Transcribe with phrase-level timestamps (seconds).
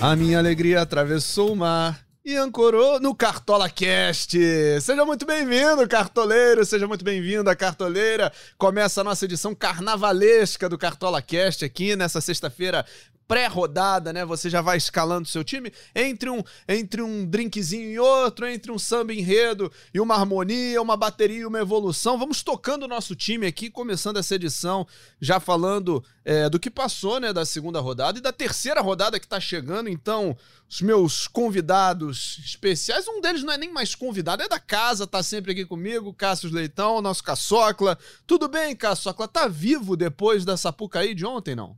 [0.00, 4.38] A minha alegria atravessou o mar e ancorou no Cartola Cast.
[4.80, 8.30] Seja muito bem-vindo, cartoleiro, seja muito bem-vinda, cartoleira.
[8.58, 12.84] Começa a nossa edição carnavalesca do Cartola Cast aqui nessa sexta-feira
[13.26, 14.24] pré-rodada, né?
[14.24, 18.78] Você já vai escalando seu time entre um, entre um drinkzinho e outro, entre um
[18.78, 22.18] samba enredo e uma harmonia, uma bateria e uma evolução.
[22.18, 24.86] Vamos tocando o nosso time aqui, começando essa edição,
[25.20, 27.32] já falando é, do que passou, né?
[27.32, 29.88] Da segunda rodada e da terceira rodada que tá chegando.
[29.88, 30.36] Então,
[30.68, 35.22] os meus convidados especiais, um deles não é nem mais convidado, é da casa, tá
[35.22, 37.98] sempre aqui comigo, Cássio Leitão, nosso Caçocla.
[38.26, 39.26] Tudo bem, Caçocla?
[39.26, 41.76] Tá vivo depois da Sapucaí de ontem, não?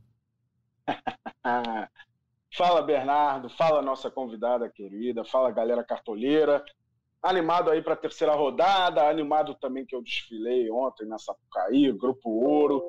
[2.55, 3.49] fala, Bernardo.
[3.49, 5.23] Fala, nossa convidada querida.
[5.23, 6.63] Fala, galera cartoleira.
[7.21, 9.07] Animado aí para a terceira rodada.
[9.09, 12.81] Animado também que eu desfilei ontem na Sapucaí, Grupo Ouro.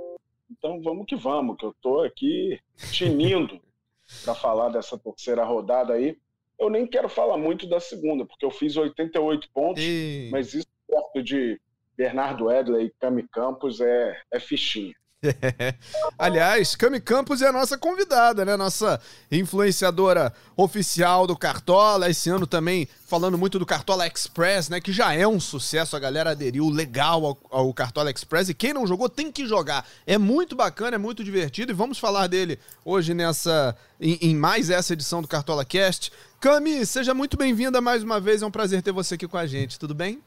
[0.50, 2.58] Então vamos que vamos, que eu tô aqui
[2.92, 3.60] tinindo
[4.24, 6.18] para falar dessa terceira rodada aí.
[6.58, 10.28] Eu nem quero falar muito da segunda, porque eu fiz 88 pontos, e...
[10.30, 11.58] mas isso perto de
[11.96, 14.94] Bernardo Edley e Cami Campos é, é fichinha.
[16.18, 18.56] Aliás, Cami Campos é a nossa convidada, né?
[18.56, 18.98] Nossa
[19.30, 22.08] influenciadora oficial do Cartola.
[22.08, 24.80] Esse ano também falando muito do Cartola Express, né?
[24.80, 28.48] Que já é um sucesso, a galera aderiu legal ao, ao, Cartola Express.
[28.48, 29.86] E quem não jogou tem que jogar.
[30.06, 31.70] É muito bacana, é muito divertido.
[31.72, 33.76] E vamos falar dele hoje nessa.
[34.00, 36.10] em, em mais essa edição do Cartola Cast.
[36.40, 38.40] Cami, seja muito bem-vinda mais uma vez.
[38.40, 39.78] É um prazer ter você aqui com a gente.
[39.78, 40.22] Tudo bem?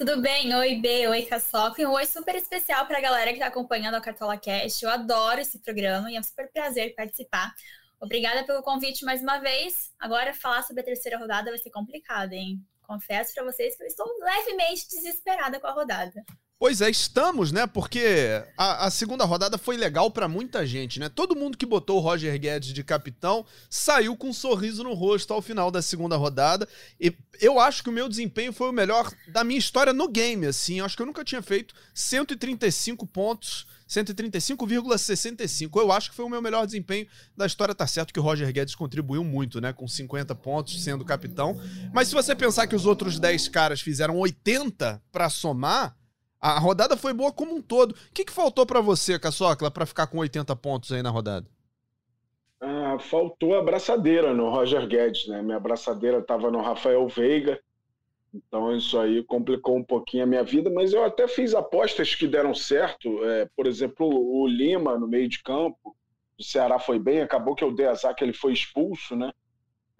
[0.00, 0.54] Tudo bem?
[0.54, 1.82] Oi, B, oi, Caçoca.
[1.82, 4.82] E um oi super especial para a galera que está acompanhando a Cartola Cast.
[4.82, 7.54] Eu adoro esse programa e é um super prazer participar.
[8.00, 9.92] Obrigada pelo convite mais uma vez.
[9.98, 12.64] Agora, falar sobre a terceira rodada vai ser complicado, hein?
[12.80, 16.24] Confesso para vocês que eu estou levemente desesperada com a rodada.
[16.60, 17.66] Pois é, estamos, né?
[17.66, 21.08] Porque a, a segunda rodada foi legal para muita gente, né?
[21.08, 25.32] Todo mundo que botou o Roger Guedes de capitão saiu com um sorriso no rosto
[25.32, 26.68] ao final da segunda rodada.
[27.00, 30.44] E eu acho que o meu desempenho foi o melhor da minha história no game,
[30.44, 30.80] assim.
[30.80, 35.80] Eu acho que eu nunca tinha feito 135 pontos 135,65.
[35.80, 37.74] Eu acho que foi o meu melhor desempenho da história.
[37.74, 39.72] Tá certo que o Roger Guedes contribuiu muito, né?
[39.72, 41.58] Com 50 pontos, sendo capitão.
[41.92, 45.96] Mas se você pensar que os outros 10 caras fizeram 80 para somar,
[46.40, 47.92] a rodada foi boa como um todo.
[47.92, 51.46] O que, que faltou para você, Caçocla, para ficar com 80 pontos aí na rodada?
[52.60, 55.42] Ah, faltou a braçadeira no Roger Guedes, né?
[55.42, 57.60] Minha braçadeira estava no Rafael Veiga,
[58.32, 62.26] então isso aí complicou um pouquinho a minha vida, mas eu até fiz apostas que
[62.26, 63.24] deram certo.
[63.24, 65.96] É, por exemplo, o Lima no meio de campo,
[66.38, 69.32] o Ceará foi bem, acabou que eu dei azar que ele foi expulso, né?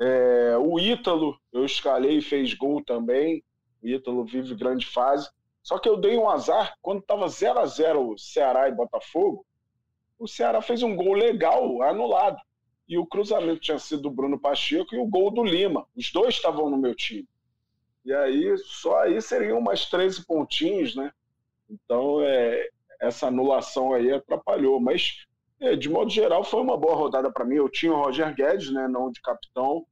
[0.01, 3.45] É, o Ítalo, eu escalei e fez gol também.
[3.83, 5.28] O Ítalo vive grande fase.
[5.62, 9.44] Só que eu dei um azar, quando estava 0 a 0 Ceará e Botafogo,
[10.19, 12.41] o Ceará fez um gol legal, anulado.
[12.88, 15.87] E o cruzamento tinha sido do Bruno Pacheco e o gol do Lima.
[15.97, 17.28] Os dois estavam no meu time.
[18.04, 21.12] E aí, só aí seriam umas 13 pontinhos, né?
[21.71, 22.69] Então, é,
[23.00, 24.81] essa anulação aí atrapalhou.
[24.81, 25.27] Mas,
[25.60, 27.56] é, de modo geral, foi uma boa rodada para mim.
[27.56, 28.88] Eu tinha o Roger Guedes, né?
[28.88, 29.87] Não de capitão.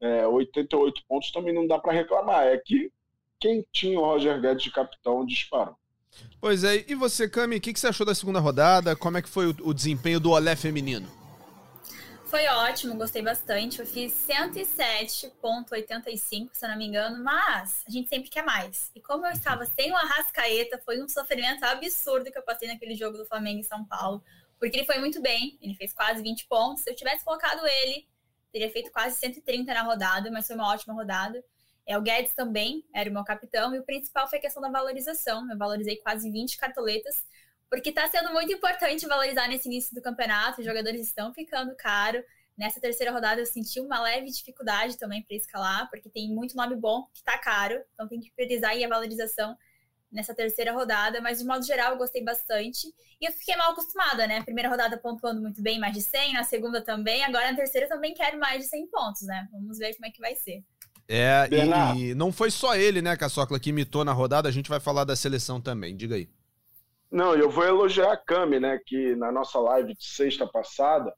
[0.00, 2.46] É, 88 pontos também não dá para reclamar.
[2.46, 2.90] É que
[3.40, 5.74] quem tinha o Roger Guedes de capitão disparou.
[6.40, 8.94] Pois é, e você, Cami, o que, que, você achou da segunda rodada?
[8.94, 11.08] Como é que foi o, o desempenho do Olé feminino?
[12.26, 13.80] Foi ótimo, gostei bastante.
[13.80, 18.92] Eu fiz 107,85, se eu não me engano, mas a gente sempre quer mais.
[18.94, 22.94] E como eu estava sem o Arrascaeta, foi um sofrimento absurdo que eu passei naquele
[22.94, 24.22] jogo do Flamengo em São Paulo.
[24.60, 26.84] Porque ele foi muito bem, ele fez quase 20 pontos.
[26.84, 28.06] Se eu tivesse colocado ele,
[28.52, 31.42] teria feito quase 130 na rodada, mas foi uma ótima rodada.
[31.90, 34.68] É, o Guedes também era o meu capitão, e o principal foi a questão da
[34.68, 35.50] valorização.
[35.50, 37.26] Eu valorizei quase 20 cartoletas,
[37.68, 40.60] porque está sendo muito importante valorizar nesse início do campeonato.
[40.60, 42.22] Os jogadores estão ficando caro.
[42.56, 46.76] Nessa terceira rodada eu senti uma leve dificuldade também para escalar, porque tem muito nome
[46.76, 49.58] bom que está caro, então tem que priorizar aí a valorização
[50.12, 52.86] nessa terceira rodada, mas de modo geral eu gostei bastante.
[53.20, 54.44] E eu fiquei mal acostumada, né?
[54.44, 58.14] Primeira rodada pontuando muito bem, mais de 100, na segunda também, agora na terceira também
[58.14, 59.48] quero mais de 100 pontos, né?
[59.50, 60.62] Vamos ver como é que vai ser.
[61.12, 64.70] É, e, e, não foi só ele, né, Caçocla, que imitou na rodada, a gente
[64.70, 65.96] vai falar da seleção também.
[65.96, 66.28] Diga aí.
[67.10, 71.12] Não, eu vou elogiar a Cami, né, que na nossa live de sexta passada,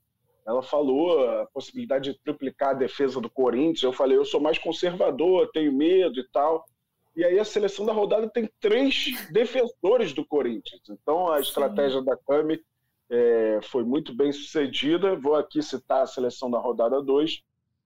[0.46, 3.82] ela falou a possibilidade de triplicar a defesa do Corinthians.
[3.82, 6.64] Eu falei, eu sou mais conservador, tenho medo e tal.
[7.14, 10.80] E aí a seleção da rodada tem três defensores do Corinthians.
[10.88, 12.06] Então a estratégia Sim.
[12.06, 12.58] da Cami
[13.10, 15.14] é, foi muito bem sucedida.
[15.16, 17.42] Vou aqui citar a seleção da rodada 2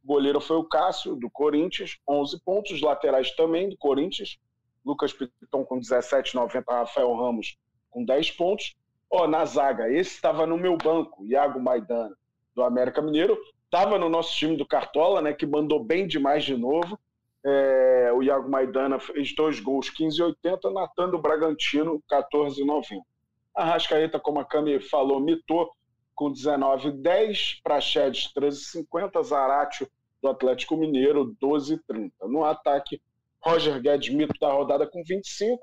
[0.07, 2.81] goleiro foi o Cássio, do Corinthians, 11 pontos.
[2.81, 4.39] Laterais também, do Corinthians.
[4.85, 6.65] Lucas Piton com 17,90.
[6.69, 7.59] Rafael Ramos
[7.91, 8.75] com 10 pontos.
[9.11, 12.17] Ó, na zaga, esse estava no meu banco, Iago Maidana,
[12.55, 13.39] do América Mineiro.
[13.65, 16.99] estava no nosso time do Cartola, né, que mandou bem demais de novo.
[17.45, 23.01] É, o Iago Maidana fez dois gols, 15,80, Natan do Bragantino, 14,90.
[23.55, 25.71] A Rascaeta, como a Cami falou, mitou
[26.17, 29.89] com 19,10, Praxedes 13,50, Zaratio
[30.23, 32.11] do Atlético Mineiro 12,30.
[32.23, 33.01] No ataque,
[33.41, 35.63] Roger Guedes, mito da rodada com 25.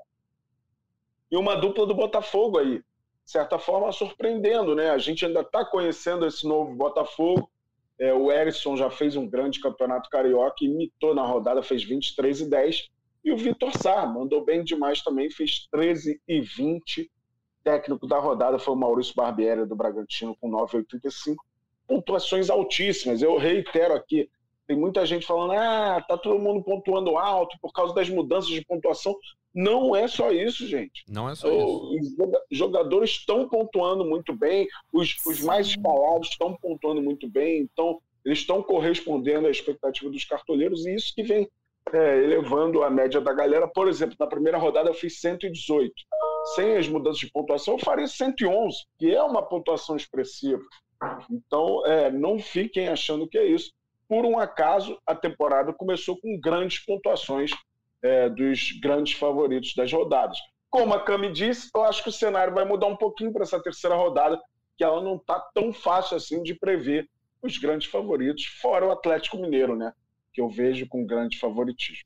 [1.30, 4.90] E uma dupla do Botafogo aí, de certa forma surpreendendo, né?
[4.90, 7.50] A gente ainda está conhecendo esse novo Botafogo.
[7.98, 12.50] É, o Erisson já fez um grande campeonato carioca, imitou na rodada, fez 23 e
[12.50, 12.88] 10.
[13.24, 17.10] E o Vitor Sá mandou bem demais também, fez 13 e 20.
[17.64, 21.36] Técnico da rodada foi o Maurício Barbieri do Bragantino com 9,85.
[21.86, 23.22] Pontuações altíssimas.
[23.22, 24.28] Eu reitero aqui,
[24.66, 28.64] tem muita gente falando, ah, tá todo mundo pontuando alto por causa das mudanças de
[28.64, 29.14] pontuação.
[29.54, 31.04] Não é só isso, gente.
[31.08, 32.16] Não é só isso.
[32.50, 38.00] Os jogadores estão pontuando muito bem, os, os mais espalhados estão pontuando muito bem, então
[38.24, 41.48] eles estão correspondendo à expectativa dos cartoleiros e isso que vem
[41.92, 43.68] é, elevando a média da galera.
[43.68, 45.92] Por exemplo, na primeira rodada eu fiz 118.
[46.54, 50.62] Sem as mudanças de pontuação, eu faria 111, que é uma pontuação expressiva.
[51.30, 53.72] Então, é, não fiquem achando que é isso
[54.08, 57.52] por um acaso, a temporada começou com grandes pontuações
[58.02, 60.38] é, dos grandes favoritos das rodadas.
[60.70, 63.62] Como a Cami disse, eu acho que o cenário vai mudar um pouquinho para essa
[63.62, 64.40] terceira rodada,
[64.76, 67.08] que ela não está tão fácil assim de prever
[67.42, 69.92] os grandes favoritos, fora o Atlético Mineiro, né?
[70.34, 72.04] Que eu vejo com grande favoritismo.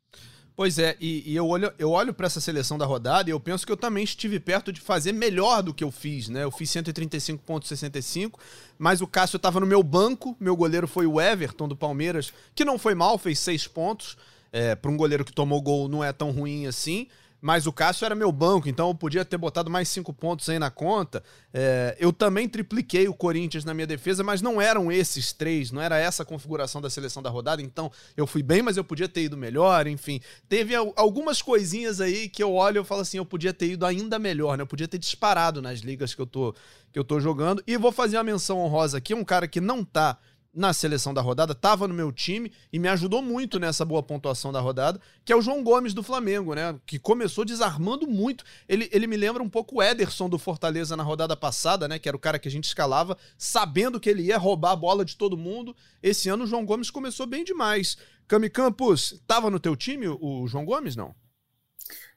[0.58, 3.38] Pois é, e, e, eu olho, eu olho para essa seleção da rodada e eu
[3.38, 6.42] penso que eu também estive perto de fazer melhor do que eu fiz, né?
[6.42, 8.40] Eu fiz 135,65,
[8.76, 12.64] mas o Cássio estava no meu banco, meu goleiro foi o Everton do Palmeiras, que
[12.64, 14.16] não foi mal, fez seis pontos.
[14.50, 17.06] É, para um goleiro que tomou gol não é tão ruim assim.
[17.40, 20.58] Mas o Cássio era meu banco, então eu podia ter botado mais cinco pontos aí
[20.58, 21.23] na conta.
[21.55, 25.81] É, eu também tripliquei o Corinthians na minha defesa, mas não eram esses três, não
[25.81, 27.62] era essa a configuração da seleção da rodada.
[27.62, 29.87] Então eu fui bem, mas eu podia ter ido melhor.
[29.87, 33.87] Enfim, teve algumas coisinhas aí que eu olho e falo assim: eu podia ter ido
[33.87, 34.62] ainda melhor, né?
[34.62, 36.55] Eu podia ter disparado nas ligas que eu tô,
[36.93, 37.62] que eu tô jogando.
[37.67, 40.19] E vou fazer uma menção honrosa aqui: um cara que não tá
[40.58, 44.52] na seleção da rodada, estava no meu time e me ajudou muito nessa boa pontuação
[44.52, 46.76] da rodada, que é o João Gomes do Flamengo, né?
[46.84, 48.44] Que começou desarmando muito.
[48.69, 51.96] Ele, ele me lembra um pouco o Ederson do Fortaleza na rodada passada, né?
[51.96, 55.05] Que era o cara que a gente escalava, sabendo que ele ia roubar a bola
[55.05, 55.76] de todo mundo.
[56.02, 57.96] Esse ano o João Gomes começou bem demais.
[58.26, 61.14] Cami Campos, estava no teu time o João Gomes, não?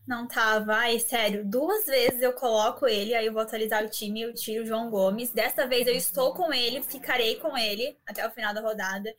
[0.07, 0.74] Não tava.
[0.74, 4.63] Ai, sério, duas vezes eu coloco ele, aí eu vou atualizar o time eu tiro
[4.63, 5.31] o João Gomes.
[5.31, 9.13] Desta vez eu estou com ele, ficarei com ele até o final da rodada.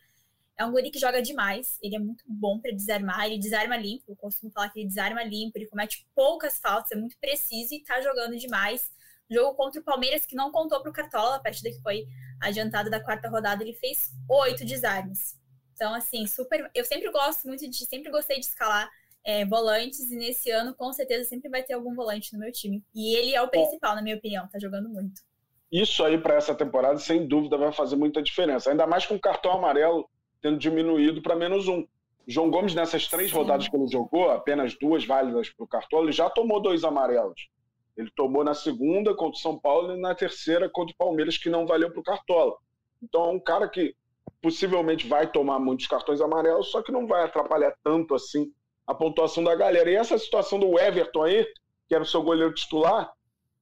[0.58, 4.05] É um guri que joga demais, ele é muito bom para desarmar, ele desarma limpo,
[4.08, 7.82] eu costumo falar que ele desarma limpo, ele comete poucas faltas, é muito preciso e
[7.82, 8.90] tá jogando demais.
[9.31, 12.05] jogo contra o Palmeiras, que não contou pro Cartola, a partida que foi
[12.40, 15.40] adiantada da quarta rodada, ele fez oito desarmes.
[15.75, 16.70] Então, assim, super.
[16.75, 17.87] Eu sempre gosto muito de.
[17.87, 18.88] Sempre gostei de escalar
[19.25, 22.83] é, volantes, e nesse ano, com certeza, sempre vai ter algum volante no meu time.
[22.95, 25.23] E ele é o principal, na minha opinião, tá jogando muito.
[25.71, 28.71] Isso aí, para essa temporada, sem dúvida, vai fazer muita diferença.
[28.71, 30.09] Ainda mais com o cartão amarelo
[30.43, 31.87] tendo diminuído para menos um.
[32.27, 33.37] João Gomes, nessas três Sim.
[33.37, 37.49] rodadas que ele jogou, apenas duas válidas para o cartão, ele já tomou dois amarelos.
[37.96, 41.49] Ele tomou na segunda contra o São Paulo e na terceira contra o Palmeiras, que
[41.49, 42.56] não valeu para o Cartola.
[43.03, 43.94] Então é um cara que
[44.41, 48.53] possivelmente vai tomar muitos cartões amarelos, só que não vai atrapalhar tanto assim
[48.86, 49.91] a pontuação da galera.
[49.91, 51.46] E essa situação do Everton aí,
[51.89, 53.12] que era o seu goleiro titular,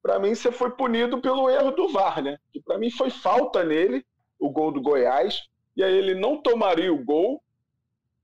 [0.03, 2.39] para mim você foi punido pelo erro do VAR, né?
[2.53, 4.05] Que para mim foi falta nele,
[4.39, 5.43] o gol do Goiás,
[5.77, 7.43] e aí ele não tomaria o gol,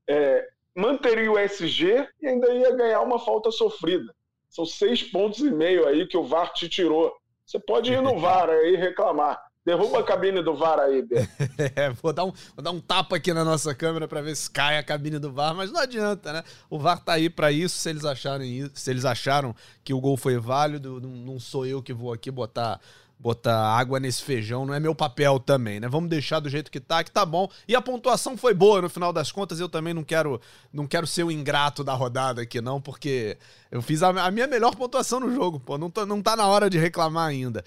[0.07, 4.13] é, manteria o SG e ainda ia ganhar uma falta sofrida.
[4.49, 7.15] São seis pontos e meio aí que o VAR te tirou.
[7.45, 9.39] Você pode ir no VAR aí reclamar.
[9.67, 11.05] Derruba a cabine do VAR aí,
[11.75, 14.49] é, vou dar, um, vou dar um tapa aqui na nossa câmera para ver se
[14.49, 16.43] cai a cabine do VAR, mas não adianta, né?
[16.69, 19.99] O VAR tá aí para isso, se eles acharem isso, se eles acharam que o
[19.99, 22.79] gol foi válido, não, sou eu que vou aqui botar
[23.19, 25.87] botar água nesse feijão, não é meu papel também, né?
[25.89, 27.49] Vamos deixar do jeito que tá, que tá bom.
[27.67, 29.59] E a pontuação foi boa no final das contas.
[29.59, 30.39] Eu também não quero
[30.71, 33.35] não quero ser o ingrato da rodada aqui não, porque
[33.71, 36.45] eu fiz a, a minha melhor pontuação no jogo, pô, não tá, não tá na
[36.45, 37.65] hora de reclamar ainda.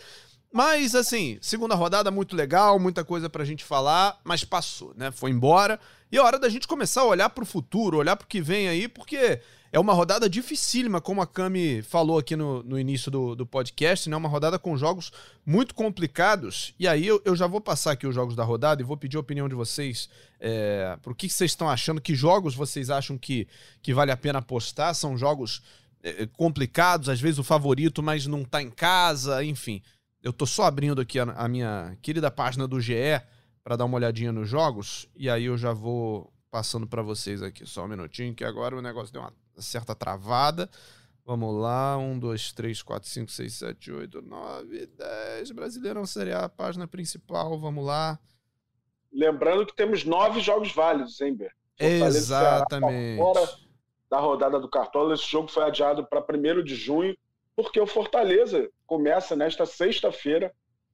[0.52, 5.12] Mas, assim, segunda rodada muito legal, muita coisa pra gente falar, mas passou, né?
[5.12, 5.78] Foi embora.
[6.10, 8.88] E é hora da gente começar a olhar pro futuro, olhar pro que vem aí,
[8.88, 9.40] porque
[9.72, 14.10] é uma rodada dificílima, como a Cami falou aqui no, no início do, do podcast,
[14.10, 14.16] né?
[14.16, 15.12] Uma rodada com jogos
[15.46, 16.74] muito complicados.
[16.76, 19.16] E aí eu, eu já vou passar aqui os jogos da rodada e vou pedir
[19.16, 20.08] a opinião de vocês
[20.40, 23.46] é, pro que vocês estão achando, que jogos vocês acham que,
[23.80, 24.92] que vale a pena apostar.
[24.96, 25.62] São jogos
[26.02, 29.80] é, complicados, às vezes o favorito, mas não tá em casa, enfim.
[30.22, 33.20] Eu tô só abrindo aqui a, a minha querida página do GE
[33.62, 37.64] para dar uma olhadinha nos jogos e aí eu já vou passando para vocês aqui.
[37.64, 40.68] Só um minutinho, que agora o negócio deu uma certa travada.
[41.24, 45.50] Vamos lá, 1, 2, 3, 4, 5, 6, 7, 8, 9, 10.
[45.52, 48.18] Brasileirão Série A, página principal, vamos lá.
[49.12, 51.54] Lembrando que temos nove jogos válidos, hein, Ber?
[51.78, 53.18] Exatamente.
[53.18, 53.48] Fora
[54.10, 57.16] da rodada do Cartola, esse jogo foi adiado para 1 de junho,
[57.62, 60.52] porque o Fortaleza começa nesta sexta-feira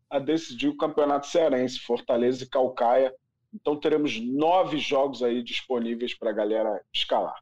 [0.09, 3.15] a decidir o Campeonato Cearense, Fortaleza e Calcaia.
[3.53, 7.37] Então teremos nove jogos aí disponíveis para a galera escalar.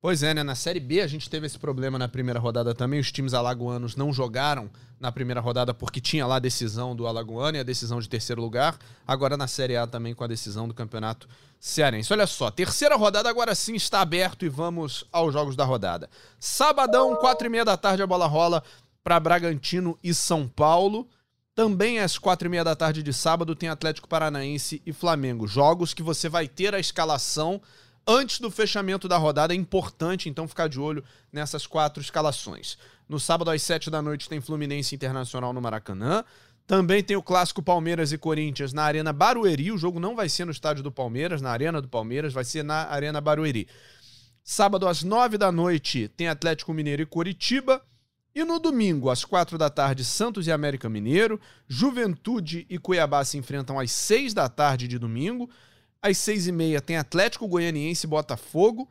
[0.00, 0.44] Pois é, né?
[0.44, 3.00] Na Série B a gente teve esse problema na primeira rodada também.
[3.00, 7.56] Os times alagoanos não jogaram na primeira rodada porque tinha lá a decisão do Alagoano
[7.56, 8.78] e a decisão de terceiro lugar.
[9.04, 11.28] Agora na Série A também com a decisão do Campeonato
[11.58, 12.12] Cearense.
[12.12, 16.08] Olha só, terceira rodada agora sim está aberto e vamos aos jogos da rodada.
[16.38, 18.62] Sabadão, quatro e meia da tarde, a bola rola
[19.02, 21.08] para Bragantino e São Paulo.
[21.56, 25.48] Também às quatro e meia da tarde de sábado tem Atlético Paranaense e Flamengo.
[25.48, 27.60] Jogos que você vai ter a escalação
[28.08, 29.52] antes do fechamento da rodada.
[29.52, 32.78] É importante, então, ficar de olho nessas quatro escalações.
[33.06, 36.24] No sábado, às sete da noite, tem Fluminense Internacional no Maracanã.
[36.66, 39.70] Também tem o clássico Palmeiras e Corinthians na Arena Barueri.
[39.70, 42.62] O jogo não vai ser no estádio do Palmeiras, na Arena do Palmeiras, vai ser
[42.62, 43.68] na Arena Barueri.
[44.42, 47.82] Sábado, às nove da noite, tem Atlético Mineiro e Coritiba.
[48.34, 51.40] E no domingo, às quatro da tarde, Santos e América Mineiro.
[51.66, 55.50] Juventude e Cuiabá se enfrentam às seis da tarde de domingo.
[56.02, 58.88] Às seis e meia tem Atlético Goianiense e Botafogo.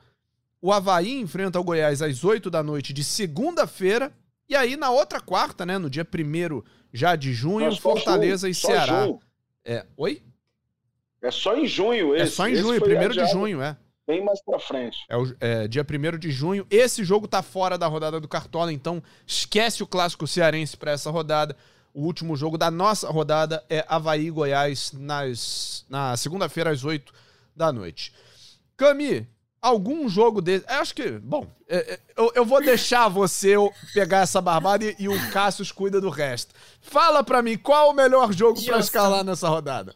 [0.61, 4.11] O Havaí enfrenta o Goiás às oito da noite de segunda-feira.
[4.49, 8.53] E aí, na outra quarta, né, no dia primeiro já de junho, Mas Fortaleza e
[8.53, 9.05] Ceará.
[9.05, 9.19] Junho.
[9.63, 10.23] É, oi?
[11.21, 12.23] É só em junho esse.
[12.23, 13.77] É só em junho, primeiro de junho, é.
[14.07, 14.97] Bem mais pra frente.
[15.09, 16.65] É, o, é dia primeiro de junho.
[16.69, 21.11] Esse jogo tá fora da rodada do Cartola, então esquece o clássico cearense para essa
[21.11, 21.57] rodada.
[21.97, 27.11] O último jogo da nossa rodada é Havaí Goiás nas, na segunda-feira às 8
[27.55, 28.13] da noite.
[28.77, 29.27] Cami,
[29.59, 30.63] algum jogo desse.
[30.67, 31.09] Acho que.
[31.13, 33.55] Bom, é, é, eu, eu vou deixar você
[33.95, 36.53] pegar essa barbada e, e o Cassius cuida do resto.
[36.81, 39.95] Fala pra mim, qual o melhor jogo para escalar nessa rodada?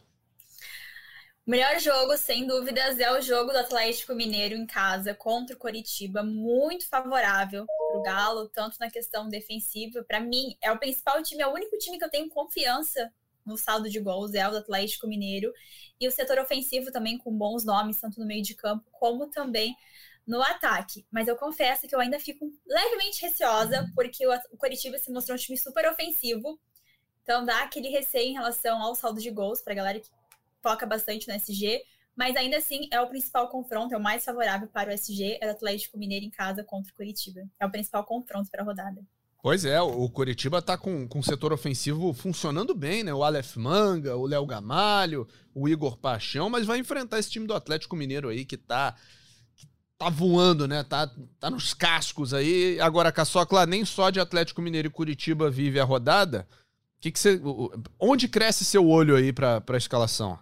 [1.44, 5.58] O melhor jogo, sem dúvidas, é o jogo do Atlético Mineiro em casa contra o
[5.58, 10.04] Coritiba, muito favorável para o Galo, tanto na questão defensiva.
[10.04, 13.12] Para mim, é o principal time, é o único time que eu tenho confiança
[13.44, 15.52] no saldo de gols, é o do Atlético Mineiro.
[16.00, 19.76] E o setor ofensivo também com bons nomes, tanto no meio de campo como também
[20.24, 21.04] no ataque.
[21.10, 25.40] Mas eu confesso que eu ainda fico levemente receosa, porque o Coritiba se mostrou um
[25.40, 26.56] time super ofensivo.
[27.24, 30.08] Então dá aquele receio em relação ao saldo de gols para a galera que
[30.62, 31.82] foca bastante no SG,
[32.14, 35.48] mas ainda assim é o principal confronto, é o mais favorável para o SG, é
[35.48, 37.40] o Atlético Mineiro em casa contra o Curitiba.
[37.58, 39.02] É o principal confronto para a rodada.
[39.42, 43.12] Pois é, o Curitiba tá com, com o setor ofensivo funcionando bem, né?
[43.12, 47.54] O Aleph Manga, o Léo Gamalho, o Igor Paixão, mas vai enfrentar esse time do
[47.54, 48.94] Atlético Mineiro aí que tá
[49.56, 49.66] que
[49.98, 50.84] tá voando, né?
[50.84, 52.78] Tá, tá nos cascos aí.
[52.78, 56.46] Agora, Caçocla, nem só de Atlético Mineiro e Curitiba vive a rodada.
[57.00, 57.40] Que que você,
[57.98, 60.38] onde cresce seu olho aí para a escalação?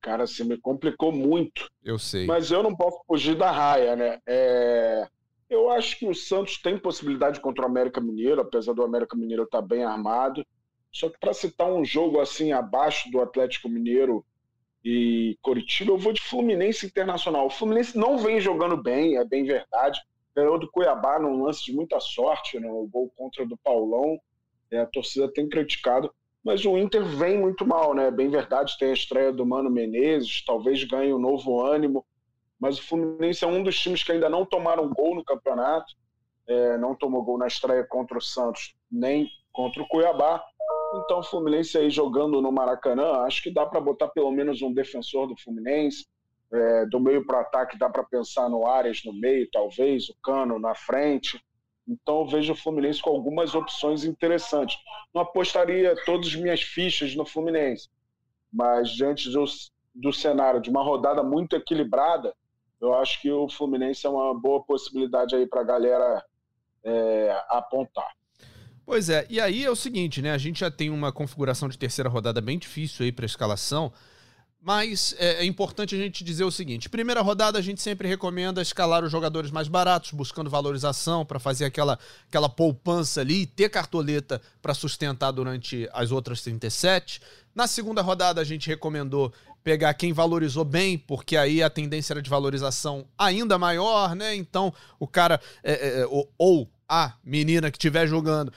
[0.00, 1.70] Cara, você me complicou muito.
[1.84, 2.26] Eu sei.
[2.26, 4.18] Mas eu não posso fugir da raia, né?
[4.26, 5.06] É...
[5.48, 9.42] Eu acho que o Santos tem possibilidade contra o América Mineiro, apesar do América Mineiro
[9.42, 10.46] estar bem armado.
[10.92, 14.24] Só que para citar um jogo assim abaixo do Atlético Mineiro
[14.84, 17.46] e Coritiba, eu vou de Fluminense Internacional.
[17.46, 20.00] O Fluminense não vem jogando bem, é bem verdade.
[20.34, 24.18] Ganhou do Cuiabá num lance de muita sorte, no gol contra do Paulão.
[24.70, 26.12] É, a torcida tem criticado.
[26.44, 28.10] Mas o Inter vem muito mal, né?
[28.10, 32.04] Bem verdade, tem a estreia do Mano Menezes, talvez ganhe um novo ânimo.
[32.58, 35.94] Mas o Fluminense é um dos times que ainda não tomaram gol no campeonato.
[36.46, 40.42] É, não tomou gol na estreia contra o Santos, nem contra o Cuiabá.
[41.04, 44.72] Então, o Fluminense aí jogando no Maracanã, acho que dá para botar pelo menos um
[44.72, 46.06] defensor do Fluminense.
[46.52, 50.16] É, do meio para o ataque, dá para pensar no Arias no meio, talvez, o
[50.20, 51.40] Cano na frente.
[51.90, 54.78] Então eu vejo o Fluminense com algumas opções interessantes.
[55.12, 57.88] Não apostaria todas as minhas fichas no Fluminense,
[58.52, 59.44] mas diante do,
[59.92, 62.32] do cenário de uma rodada muito equilibrada,
[62.80, 66.24] eu acho que o Fluminense é uma boa possibilidade aí para a galera
[66.84, 68.08] é, apontar.
[68.86, 70.32] Pois é, e aí é o seguinte, né?
[70.32, 73.92] A gente já tem uma configuração de terceira rodada bem difícil aí para escalação.
[74.62, 78.60] Mas é, é, importante a gente dizer o seguinte: primeira rodada a gente sempre recomenda
[78.60, 81.98] escalar os jogadores mais baratos, buscando valorização para fazer aquela,
[82.28, 87.22] aquela poupança ali, ter cartoleta para sustentar durante as outras 37.
[87.54, 89.32] Na segunda rodada a gente recomendou
[89.64, 94.34] pegar quem valorizou bem, porque aí a tendência era de valorização ainda maior, né?
[94.34, 98.52] Então o cara é, é, é ou, ou a menina que estiver jogando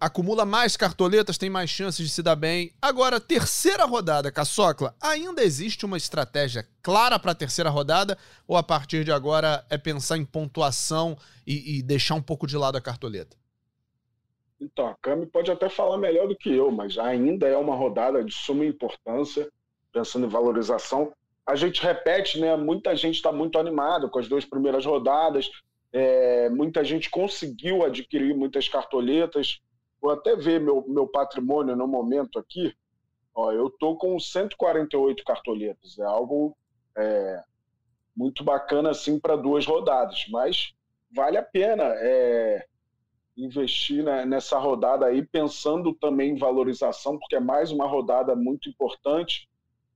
[0.00, 2.72] acumula mais cartoletas, tem mais chances de se dar bem.
[2.80, 8.18] Agora, terceira rodada, Caçocla, ainda existe uma estratégia clara para a terceira rodada?
[8.46, 12.56] Ou a partir de agora é pensar em pontuação e, e deixar um pouco de
[12.56, 13.36] lado a cartoleta?
[14.60, 18.22] Então, a Cami pode até falar melhor do que eu, mas ainda é uma rodada
[18.22, 19.50] de suma importância,
[19.92, 21.12] pensando em valorização.
[21.44, 22.56] A gente repete, né?
[22.56, 25.50] Muita gente está muito animada com as duas primeiras rodadas.
[25.92, 29.60] É, muita gente conseguiu adquirir muitas cartoletas.
[30.02, 32.74] Vou até ver meu, meu patrimônio no momento aqui.
[33.34, 35.98] Ó, eu tô com 148 cartoletas.
[35.98, 36.56] É algo
[36.98, 37.42] é,
[38.14, 40.74] muito bacana assim para duas rodadas, mas
[41.14, 41.84] vale a pena.
[41.96, 42.66] É,
[43.36, 48.68] investir né, nessa rodada aí, pensando também em valorização, porque é mais uma rodada muito
[48.68, 49.48] importante.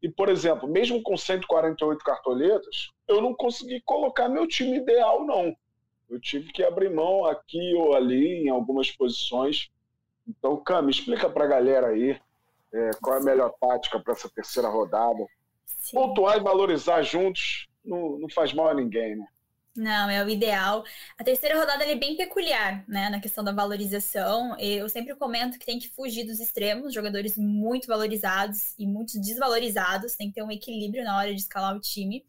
[0.03, 5.55] E, por exemplo, mesmo com 148 cartoletas, eu não consegui colocar meu time ideal, não.
[6.09, 9.69] Eu tive que abrir mão aqui ou ali em algumas posições.
[10.29, 12.21] Então, Cami, explica para a galera aí
[12.73, 15.25] é, qual é a melhor tática para essa terceira rodada.
[15.81, 15.97] Sim.
[15.97, 19.27] Pontuar e valorizar juntos não, não faz mal a ninguém, né?
[19.77, 20.85] Não, é o ideal.
[21.19, 24.59] A terceira rodada é bem peculiar, né, na questão da valorização.
[24.59, 30.15] Eu sempre comento que tem que fugir dos extremos, jogadores muito valorizados e muito desvalorizados,
[30.15, 32.25] tem que ter um equilíbrio na hora de escalar o time.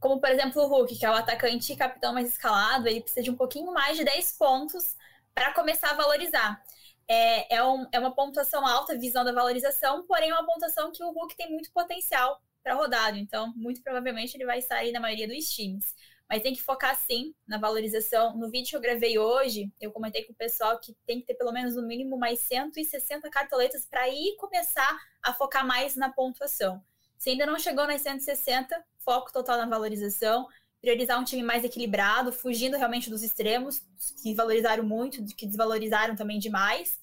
[0.00, 3.22] Como, por exemplo, o Hulk, que é o atacante e capitão mais escalado, ele precisa
[3.22, 4.96] de um pouquinho mais de 10 pontos
[5.34, 6.62] para começar a valorizar.
[7.08, 11.02] É, é, um, é uma pontuação alta, visão da valorização, porém é uma pontuação que
[11.02, 15.26] o Hulk tem muito potencial para rodado, então muito provavelmente ele vai sair na maioria
[15.26, 15.94] dos times.
[16.28, 18.36] Mas tem que focar sim na valorização.
[18.36, 21.34] No vídeo que eu gravei hoje, eu comentei com o pessoal que tem que ter
[21.34, 26.84] pelo menos no mínimo mais 160 cartoletas para ir começar a focar mais na pontuação.
[27.16, 30.46] Se ainda não chegou nas 160, foco total na valorização,
[30.80, 33.80] priorizar um time mais equilibrado, fugindo realmente dos extremos,
[34.22, 36.98] que valorizaram muito, que desvalorizaram também demais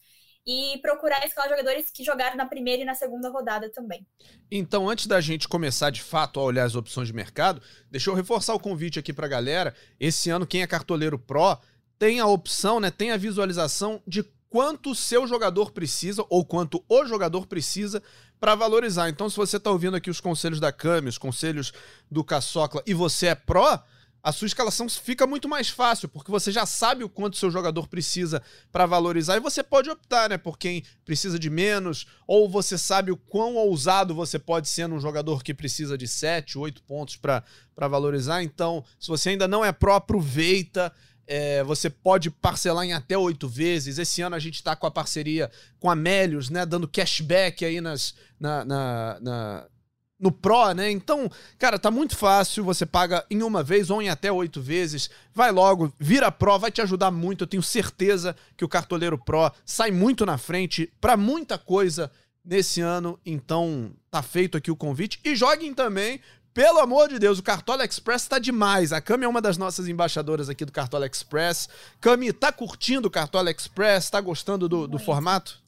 [0.47, 4.05] e procurar escalar jogadores que jogaram na primeira e na segunda rodada também.
[4.51, 8.13] Então, antes da gente começar de fato a olhar as opções de mercado, deixa eu
[8.13, 9.75] reforçar o convite aqui para a galera.
[9.99, 11.57] Esse ano, quem é cartoleiro Pro
[11.97, 14.21] tem a opção, né, tem a visualização de
[14.55, 18.01] quanto o seu jogador precisa ou quanto o jogador precisa
[18.39, 19.09] para valorizar.
[19.09, 21.73] Então, se você está ouvindo aqui os conselhos da Cami, os conselhos
[22.09, 23.77] do Caçocla e você é Pro,
[24.23, 27.85] a sua escalação fica muito mais fácil, porque você já sabe o quanto seu jogador
[27.89, 28.41] precisa
[28.71, 33.11] para valorizar e você pode optar, né, por quem precisa de menos, ou você sabe
[33.11, 37.43] o quão ousado você pode ser num jogador que precisa de 7, 8 pontos para
[37.89, 38.41] valorizar.
[38.41, 40.93] Então, se você ainda não é pró, aproveita.
[41.27, 43.97] É, você pode parcelar em até oito vezes.
[43.97, 46.65] Esse ano a gente está com a parceria com a Melios, né?
[46.65, 49.67] Dando cashback aí nas, na, na, na
[50.19, 50.89] no Pro, né?
[50.89, 52.63] Então, cara, tá muito fácil.
[52.63, 55.09] Você paga em uma vez ou em até oito vezes.
[55.33, 57.43] Vai logo, vira Pro, vai te ajudar muito.
[57.43, 62.11] Eu tenho certeza que o Cartoleiro Pro sai muito na frente para muita coisa
[62.43, 63.19] nesse ano.
[63.25, 65.19] Então, tá feito aqui o convite.
[65.23, 66.19] E joguem também.
[66.55, 68.93] Pelo amor de Deus, o Cartola Express tá demais.
[68.93, 71.67] A Cami é uma das nossas embaixadoras aqui do Cartola Express.
[71.99, 74.09] Cami, tá curtindo o Cartola Express?
[74.09, 75.61] Tá gostando do, do formato?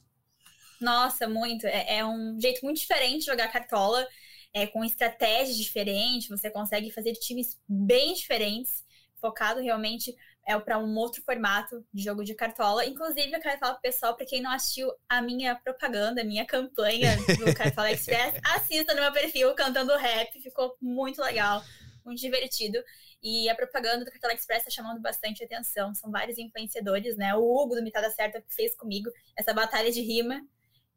[0.80, 1.66] Nossa, muito.
[1.66, 4.08] É, é um jeito muito diferente de jogar Cartola
[4.54, 8.82] é, com estratégias diferentes, você consegue fazer times bem diferentes,
[9.20, 10.16] focado realmente
[10.48, 12.86] é para um outro formato de jogo de cartola.
[12.86, 16.46] Inclusive, eu quero falar pro pessoal, para quem não assistiu a minha propaganda, a minha
[16.46, 21.62] campanha do Cartola Express, assista no meu perfil cantando rap, ficou muito legal,
[22.02, 22.82] muito divertido.
[23.22, 25.94] E a propaganda do Cartola Express está chamando bastante atenção.
[25.94, 27.34] São vários influenciadores, né?
[27.34, 30.40] O Hugo do Mitada Certa fez comigo essa batalha de rima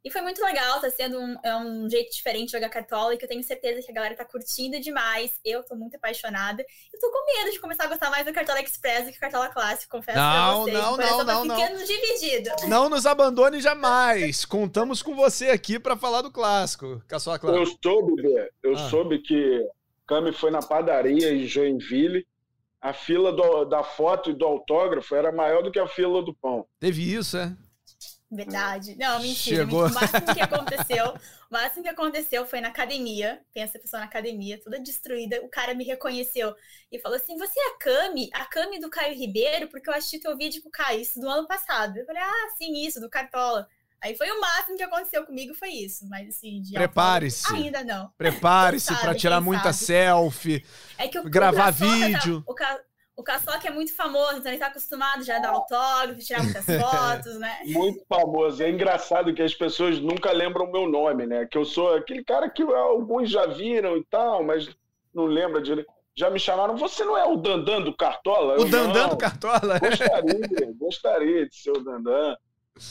[0.04, 3.18] e foi muito legal, tá sendo um, é um jeito diferente de jogar cartola e
[3.18, 5.40] que eu tenho certeza que a galera tá curtindo demais.
[5.46, 6.66] Eu tô muito apaixonada.
[6.92, 9.50] Eu tô com medo de começar a gostar mais do Cartola Express do que Cartola
[9.50, 10.78] Clássico, confesso não, pra vocês.
[10.78, 11.86] Não, não, não, não, ficando não.
[11.86, 12.50] dividido.
[12.68, 14.44] Não nos abandone jamais.
[14.44, 17.64] Contamos com você aqui para falar do Clássico, Caçola Clássico.
[17.64, 18.90] Eu soube, Bê, eu ah.
[18.90, 19.68] soube que
[20.08, 22.26] Cami foi na padaria em Joinville
[22.82, 26.34] a fila do, da foto e do autógrafo era maior do que a fila do
[26.34, 26.66] pão.
[26.80, 27.56] Teve isso, é?
[28.32, 28.96] Verdade.
[28.98, 29.65] Não, mentira.
[29.65, 29.88] Chegou.
[29.88, 33.41] O máximo que aconteceu, o máximo que aconteceu foi na academia.
[33.54, 35.41] Pensa a pessoa na academia, toda destruída.
[35.44, 36.56] O cara me reconheceu
[36.89, 38.30] e falou assim: Você é a Cami?
[38.34, 39.67] A Cami do Caio Ribeiro?
[39.67, 41.98] Porque eu assisti teu vídeo com o Caio, isso do ano passado.
[41.98, 43.67] Eu falei: Ah, sim, isso, do Cartola.
[44.02, 46.08] Aí foi o máximo que aconteceu comigo, foi isso.
[46.08, 47.54] Mas assim, de Prepare-se.
[47.54, 48.12] Ainda não.
[48.17, 49.86] Prepare-se para tirar muita sabe.
[49.86, 50.65] selfie.
[50.98, 52.41] É que gravar vídeo.
[52.41, 52.56] Tá, o,
[53.15, 56.65] o Caçoca é muito famoso, então ele está acostumado já a dar autógrafo, tirar muitas
[56.65, 57.60] fotos, né?
[57.65, 58.63] Muito famoso.
[58.63, 61.45] É engraçado que as pessoas nunca lembram o meu nome, né?
[61.45, 64.69] Que eu sou aquele cara que alguns já viram e tal, mas
[65.13, 65.86] não lembra de.
[66.13, 68.56] Já me chamaram, você não é o Dandan do Cartola?
[68.56, 69.80] O eu, Dandan do Cartola?
[69.80, 72.36] Gostaria, gostaria de ser o Dandan.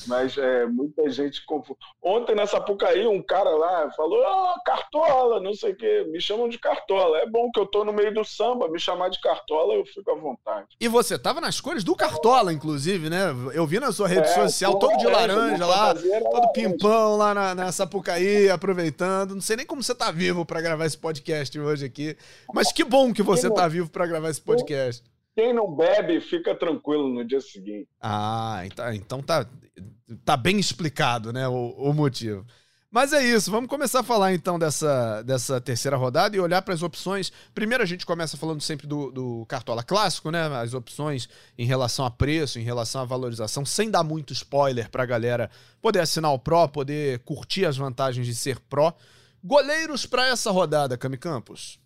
[0.06, 1.78] Mas é, muita gente confunde.
[2.02, 6.06] Ontem na Sapucaí, um cara lá falou: oh, Cartola, não sei o quê.
[6.10, 7.18] Me chamam de Cartola.
[7.18, 10.10] É bom que eu tô no meio do samba, me chamar de Cartola, eu fico
[10.10, 10.68] à vontade.
[10.80, 13.30] E você tava nas cores do Cartola, inclusive, né?
[13.52, 17.54] Eu vi na sua rede é, social, todo de laranja lá, todo pimpão lá na,
[17.54, 19.34] na Sapucaí, aproveitando.
[19.34, 22.16] Não sei nem como você tá vivo para gravar esse podcast hoje aqui.
[22.52, 25.02] Mas que bom que você tá vivo para gravar esse podcast.
[25.40, 27.88] Quem não bebe fica tranquilo no dia seguinte.
[27.98, 29.46] Ah, então, então tá,
[30.22, 32.44] tá bem explicado, né, o, o motivo.
[32.90, 36.74] Mas é isso, vamos começar a falar então dessa, dessa terceira rodada e olhar para
[36.74, 37.32] as opções.
[37.54, 40.42] Primeiro a gente começa falando sempre do, do, Cartola clássico, né?
[40.58, 41.26] As opções
[41.56, 45.50] em relação a preço, em relação à valorização, sem dar muito spoiler para a galera
[45.80, 48.92] poder assinar o Pro, poder curtir as vantagens de ser Pro.
[49.42, 51.80] Goleiros para essa rodada, Cami Campos.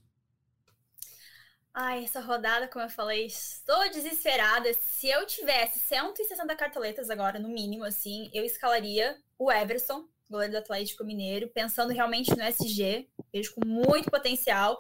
[1.77, 4.73] Ai, essa rodada, como eu falei, estou desesperada.
[4.75, 10.59] Se eu tivesse 160 cartoletas agora, no mínimo, assim, eu escalaria o Everson, goleiro do
[10.59, 13.09] Atlético Mineiro, pensando realmente no SG.
[13.33, 14.79] Vejo com muito potencial.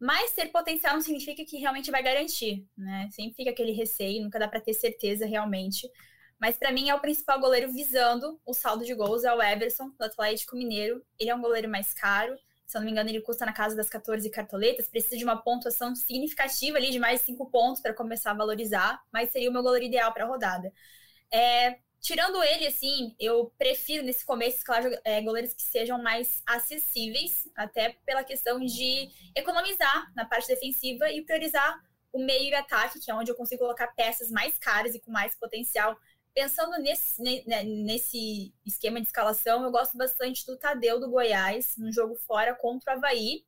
[0.00, 3.06] Mas ter potencial não significa que realmente vai garantir, né?
[3.12, 5.86] Sempre fica aquele receio, nunca dá para ter certeza realmente.
[6.40, 9.90] Mas para mim é o principal goleiro visando o saldo de gols, é o Everson,
[9.90, 11.04] do Atlético Mineiro.
[11.18, 12.34] Ele é um goleiro mais caro
[12.66, 15.36] se eu não me engano, ele custa na casa das 14 cartoletas, precisa de uma
[15.36, 19.52] pontuação significativa ali de mais de 5 pontos para começar a valorizar, mas seria o
[19.52, 20.72] meu goleiro ideal para a rodada.
[21.30, 27.48] É, tirando ele, assim, eu prefiro nesse começo, claro, é, goleiros que sejam mais acessíveis,
[27.56, 31.78] até pela questão de economizar na parte defensiva e priorizar
[32.12, 35.10] o meio e ataque, que é onde eu consigo colocar peças mais caras e com
[35.10, 35.98] mais potencial
[36.34, 41.92] pensando nesse, né, nesse esquema de escalação, eu gosto bastante do Tadeu do Goiás, no
[41.92, 43.44] jogo fora contra o Havaí,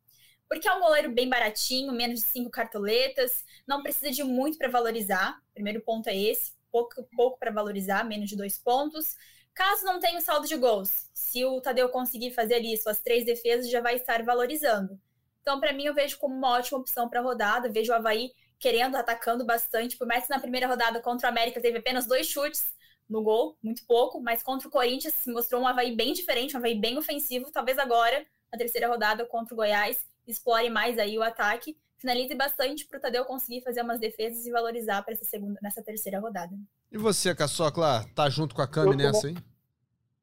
[0.48, 4.68] porque é um goleiro bem baratinho, menos de cinco cartoletas, não precisa de muito para
[4.68, 5.36] valorizar.
[5.52, 9.16] Primeiro ponto é esse, pouco, pouco para valorizar, menos de dois pontos.
[9.52, 13.24] Caso não tenha o saldo de gols, se o Tadeu conseguir fazer ali suas três
[13.24, 15.00] defesas, já vai estar valorizando.
[15.40, 17.70] Então, para mim, eu vejo como uma ótima opção para a rodada.
[17.70, 19.96] Vejo o Havaí querendo, atacando bastante.
[19.96, 22.64] Por mais que na primeira rodada contra o América teve apenas dois chutes,
[23.08, 26.58] no gol, muito pouco, mas contra o Corinthians se mostrou um Havaí bem diferente, um
[26.58, 27.50] Havaí bem ofensivo.
[27.52, 32.84] Talvez agora, na terceira rodada contra o Goiás, explore mais aí o ataque, finalize bastante
[32.86, 36.54] para o Tadeu conseguir fazer umas defesas e valorizar para essa segunda, nessa terceira rodada.
[36.90, 39.36] E você, Caçocla, tá junto com a Cami nessa, hein?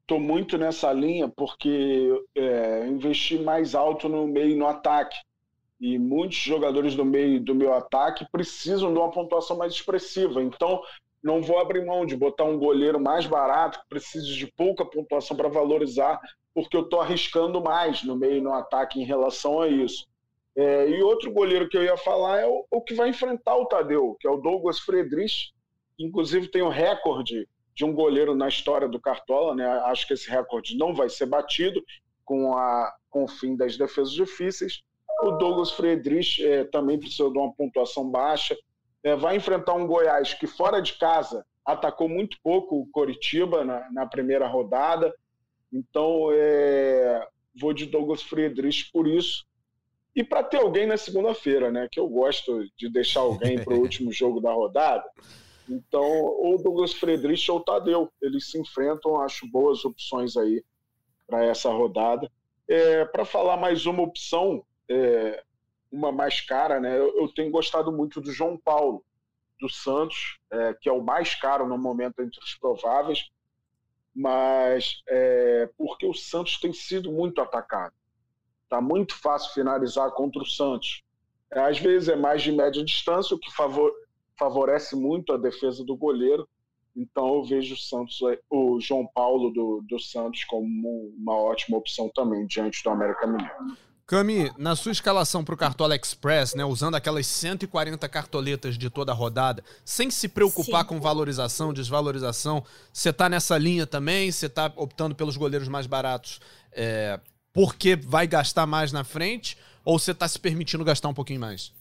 [0.06, 5.16] Tô muito nessa linha porque é, investi mais alto no meio e no ataque.
[5.80, 10.42] E muitos jogadores do meio do meu ataque precisam de uma pontuação mais expressiva.
[10.42, 10.80] Então,
[11.22, 15.36] não vou abrir mão de botar um goleiro mais barato, que precise de pouca pontuação
[15.36, 16.20] para valorizar,
[16.54, 20.06] porque eu estou arriscando mais no meio no ataque em relação a isso.
[20.56, 23.66] É, e outro goleiro que eu ia falar é o, o, que vai enfrentar o
[23.66, 25.52] Tadeu, que é o Douglas Friedrich,
[25.96, 29.66] que inclusive tem o um recorde de um goleiro na história do Cartola, né?
[29.86, 31.82] Acho que esse recorde não vai ser batido
[32.24, 34.82] com, a, com o fim das defesas difíceis.
[35.24, 38.54] O Douglas Friedrich é, também precisa de uma pontuação baixa,
[39.02, 43.90] é, vai enfrentar um Goiás que fora de casa atacou muito pouco o Coritiba na,
[43.90, 45.14] na primeira rodada.
[45.72, 47.26] Então, é,
[47.58, 49.46] vou de Douglas Friedrich por isso.
[50.14, 51.88] E para ter alguém na segunda-feira, né?
[51.90, 55.04] Que eu gosto de deixar alguém para o último jogo da rodada.
[55.68, 58.12] Então, ou Douglas Friedrich ou Tadeu.
[58.20, 60.62] Eles se enfrentam, acho boas opções aí
[61.26, 62.30] para essa rodada.
[62.68, 65.42] É, para falar mais uma opção, é,
[65.90, 66.98] uma mais cara, né?
[66.98, 69.04] Eu, eu, tenho gostado muito do João Paulo,
[69.60, 73.30] do Santos, é, que é o mais caro no momento entre os prováveis,
[74.14, 77.94] mas é, porque o Santos tem sido muito atacado.
[78.68, 81.02] Tá muito fácil finalizar contra o Santos.
[81.50, 83.92] É, às vezes é mais de média distância, o que favor,
[84.36, 86.48] favorece muito a defesa do goleiro.
[86.96, 92.08] Então eu vejo o Santos, o João Paulo do, do Santos como uma ótima opção
[92.14, 93.76] também diante do América Mineiro.
[94.06, 99.12] Cami, na sua escalação para o Cartola Express, né, usando aquelas 140 cartoletas de toda
[99.12, 100.88] a rodada, sem se preocupar Sim.
[100.88, 102.62] com valorização, desvalorização,
[102.92, 104.30] você está nessa linha também?
[104.30, 106.38] Você está optando pelos goleiros mais baratos
[106.72, 107.18] é,
[107.50, 109.56] porque vai gastar mais na frente?
[109.82, 111.72] Ou você está se permitindo gastar um pouquinho mais?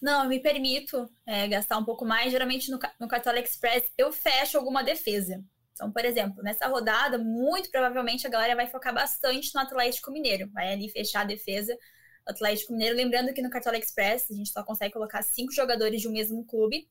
[0.00, 2.30] Não, eu me permito é, gastar um pouco mais.
[2.30, 5.44] Geralmente no, no Cartola Express eu fecho alguma defesa.
[5.78, 10.50] Então, por exemplo, nessa rodada, muito provavelmente a galera vai focar bastante no Atlético Mineiro,
[10.50, 11.72] vai ali fechar a defesa
[12.26, 12.96] Atlético Mineiro.
[12.96, 16.44] Lembrando que no Cartola Express a gente só consegue colocar cinco jogadores de um mesmo
[16.44, 16.88] clube.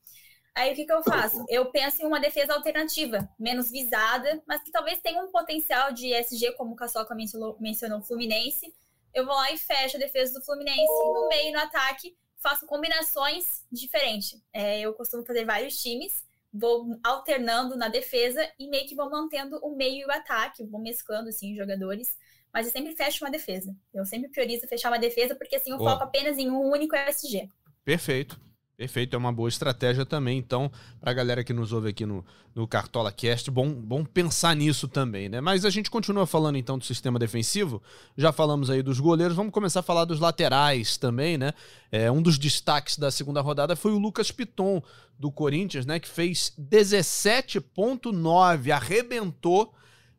[0.55, 1.45] Aí o que, que eu faço?
[1.49, 6.13] Eu penso em uma defesa alternativa, menos visada, mas que talvez tenha um potencial de
[6.13, 8.73] SG, como o Caçoca mencionou, mencionou, Fluminense.
[9.13, 13.65] Eu vou lá e fecho a defesa do Fluminense, no meio, no ataque, faço combinações
[13.71, 14.41] diferentes.
[14.51, 16.11] É, eu costumo fazer vários times,
[16.57, 20.81] vou alternando na defesa e meio que vou mantendo o meio e o ataque, vou
[20.81, 22.17] mesclando assim os jogadores,
[22.53, 23.75] mas eu sempre fecho uma defesa.
[23.93, 25.83] Eu sempre priorizo fechar uma defesa porque assim eu oh.
[25.83, 27.49] foco apenas em um único SG.
[27.83, 28.39] Perfeito.
[28.77, 30.37] Perfeito, é uma boa estratégia também.
[30.37, 34.55] Então, para a galera que nos ouve aqui no, no Cartola Cast, bom, bom pensar
[34.55, 35.41] nisso também, né?
[35.41, 37.81] Mas a gente continua falando então do sistema defensivo.
[38.15, 41.53] Já falamos aí dos goleiros, vamos começar a falar dos laterais também, né?
[41.91, 44.79] É, um dos destaques da segunda rodada foi o Lucas Piton,
[45.17, 45.99] do Corinthians, né?
[45.99, 49.73] Que fez 17,9, arrebentou,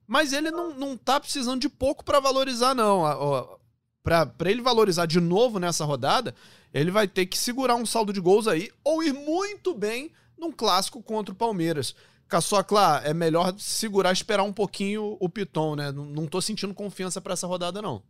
[0.05, 3.58] mas ele não, não tá precisando de pouco para valorizar, não.
[4.09, 6.35] Para ele valorizar de novo nessa rodada
[6.73, 10.53] ele vai ter que segurar um saldo de gols aí ou ir muito bem num
[10.53, 11.94] clássico contra o Palmeiras.
[12.29, 15.90] Caçocla, é melhor segurar, esperar um pouquinho o Piton, né?
[15.90, 18.03] Não, não tô sentindo confiança para essa rodada, não.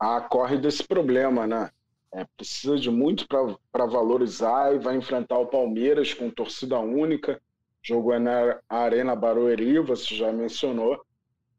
[0.00, 1.70] Ah, corre desse problema, né?
[2.10, 7.40] É, precisa de muito para valorizar e vai enfrentar o Palmeiras com torcida única.
[7.82, 11.04] Jogo é na Arena Barueri, você já mencionou.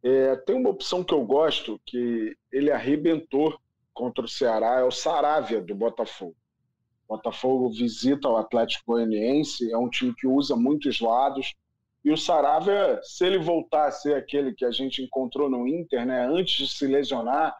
[0.01, 3.59] É, tem uma opção que eu gosto, que ele arrebentou
[3.93, 6.35] contra o Ceará é o Saravia do Botafogo.
[7.05, 11.53] O Botafogo visita o Atlético Goianiense, é um time que usa muitos lados.
[12.05, 16.05] E o Saravia, se ele voltar a ser aquele que a gente encontrou no Inter,
[16.05, 17.57] né, antes de se lesionar,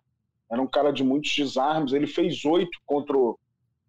[0.49, 1.91] era um cara de muitos desarmes.
[1.91, 3.38] Ele fez oito contra o,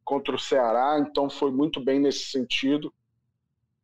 [0.05, 2.93] contra o Ceará, então foi muito bem nesse sentido.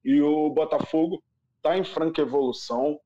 [0.05, 1.23] E o Botafogo
[1.57, 2.99] está em franca evolução,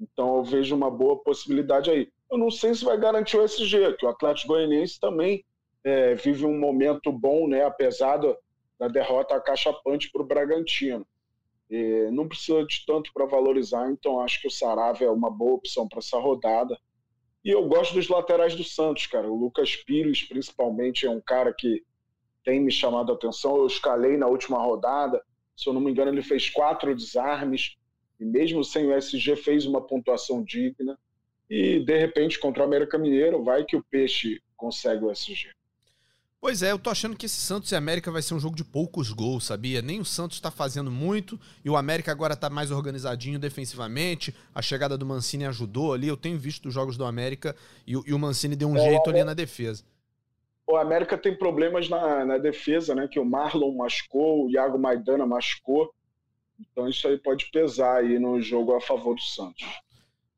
[0.00, 3.94] então eu vejo uma boa possibilidade aí eu não sei se vai garantir o SG,
[3.98, 5.44] que o Atlético Goianiense também
[5.84, 8.16] é, vive um momento bom, né, apesar
[8.78, 11.06] da derrota cachapante para o Bragantino.
[11.70, 15.54] E não precisa de tanto para valorizar, então acho que o Saravia é uma boa
[15.54, 16.78] opção para essa rodada.
[17.44, 19.28] E eu gosto dos laterais do Santos, cara.
[19.28, 21.84] O Lucas Pires, principalmente, é um cara que
[22.44, 23.56] tem me chamado a atenção.
[23.56, 25.22] Eu escalei na última rodada,
[25.56, 27.75] se eu não me engano, ele fez quatro desarmes,
[28.18, 30.98] e mesmo sem o SG, fez uma pontuação digna.
[31.48, 35.50] E, de repente, contra o América Mineiro, vai que o Peixe consegue o SG.
[36.40, 38.62] Pois é, eu tô achando que esse Santos e América vai ser um jogo de
[38.62, 39.80] poucos gols, sabia?
[39.82, 44.34] Nem o Santos tá fazendo muito e o América agora tá mais organizadinho defensivamente.
[44.54, 46.06] A chegada do Mancini ajudou ali.
[46.06, 49.10] Eu tenho visto os jogos do América e, e o Mancini deu um é, jeito
[49.10, 49.82] ali na defesa.
[50.68, 53.08] O América tem problemas na, na defesa, né?
[53.08, 55.92] Que o Marlon machucou, o Iago Maidana machucou.
[56.60, 59.66] Então isso aí pode pesar aí no jogo a favor do Santos.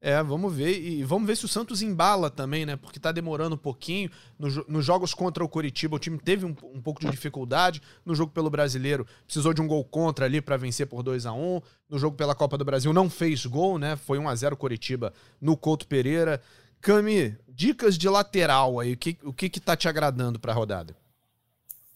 [0.00, 0.80] É, vamos ver.
[0.80, 2.76] E vamos ver se o Santos embala também, né?
[2.76, 4.10] Porque tá demorando um pouquinho.
[4.38, 7.82] No, nos jogos contra o Curitiba, o time teve um, um, pouco de dificuldade.
[8.04, 11.32] No jogo pelo Brasileiro, precisou de um gol contra ali para vencer por 2 a
[11.32, 13.96] 1 No jogo pela Copa do Brasil, não fez gol, né?
[13.96, 16.40] Foi 1 a 0 Curitiba no Couto Pereira.
[16.80, 18.92] Cami, dicas de lateral aí.
[18.92, 20.96] O que, o que, que tá te agradando pra rodada?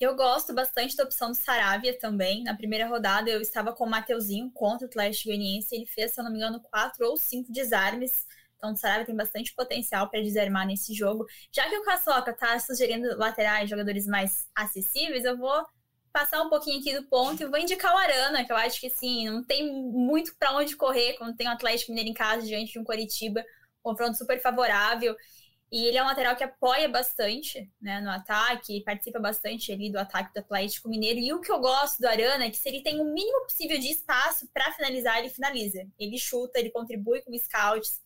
[0.02, 2.42] Eu gosto bastante da opção do Saravia também.
[2.42, 5.72] Na primeira rodada eu estava com o Mateuzinho contra o Atlético Goianiense.
[5.72, 8.26] Ele fez, se eu não me engano, quatro ou cinco desarmes.
[8.56, 11.24] Então o Saravia tem bastante potencial para desarmar nesse jogo.
[11.52, 15.64] Já que o Caçoca está sugerindo laterais, jogadores mais acessíveis, eu vou
[16.12, 18.90] passar um pouquinho aqui do ponto e vou indicar o Arana, que eu acho que
[18.90, 22.72] sim, não tem muito para onde correr quando tem o Atlético Mineiro em casa diante
[22.72, 23.44] de um Coritiba.
[23.80, 25.16] Confronto super favorável.
[25.72, 29.98] E ele é um lateral que apoia bastante né, no ataque, participa bastante ali do
[29.98, 31.18] ataque do Atlético Mineiro.
[31.18, 33.78] E o que eu gosto do Arana é que se ele tem o mínimo possível
[33.78, 35.82] de espaço para finalizar, ele finaliza.
[35.98, 38.02] Ele chuta, ele contribui com scouts.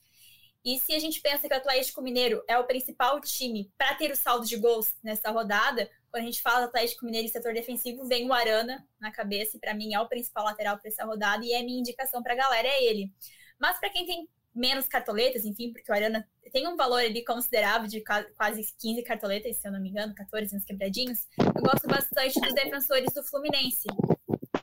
[0.64, 4.12] E se a gente pensa que o Atlético Mineiro é o principal time para ter
[4.12, 7.52] o saldo de gols nessa rodada, quando a gente fala do Atlético Mineiro e setor
[7.52, 11.04] defensivo, vem o Arana na cabeça, e para mim é o principal lateral para essa
[11.04, 13.12] rodada, e é minha indicação para a galera, é ele.
[13.58, 17.86] Mas para quem tem menos cartoletas, enfim, porque o Arana tem um valor ali considerável
[17.86, 18.02] de
[18.36, 21.26] quase 15 cartoletas, se eu não me engano, 14 uns quebradinhos.
[21.38, 23.86] Eu gosto bastante dos defensores do Fluminense.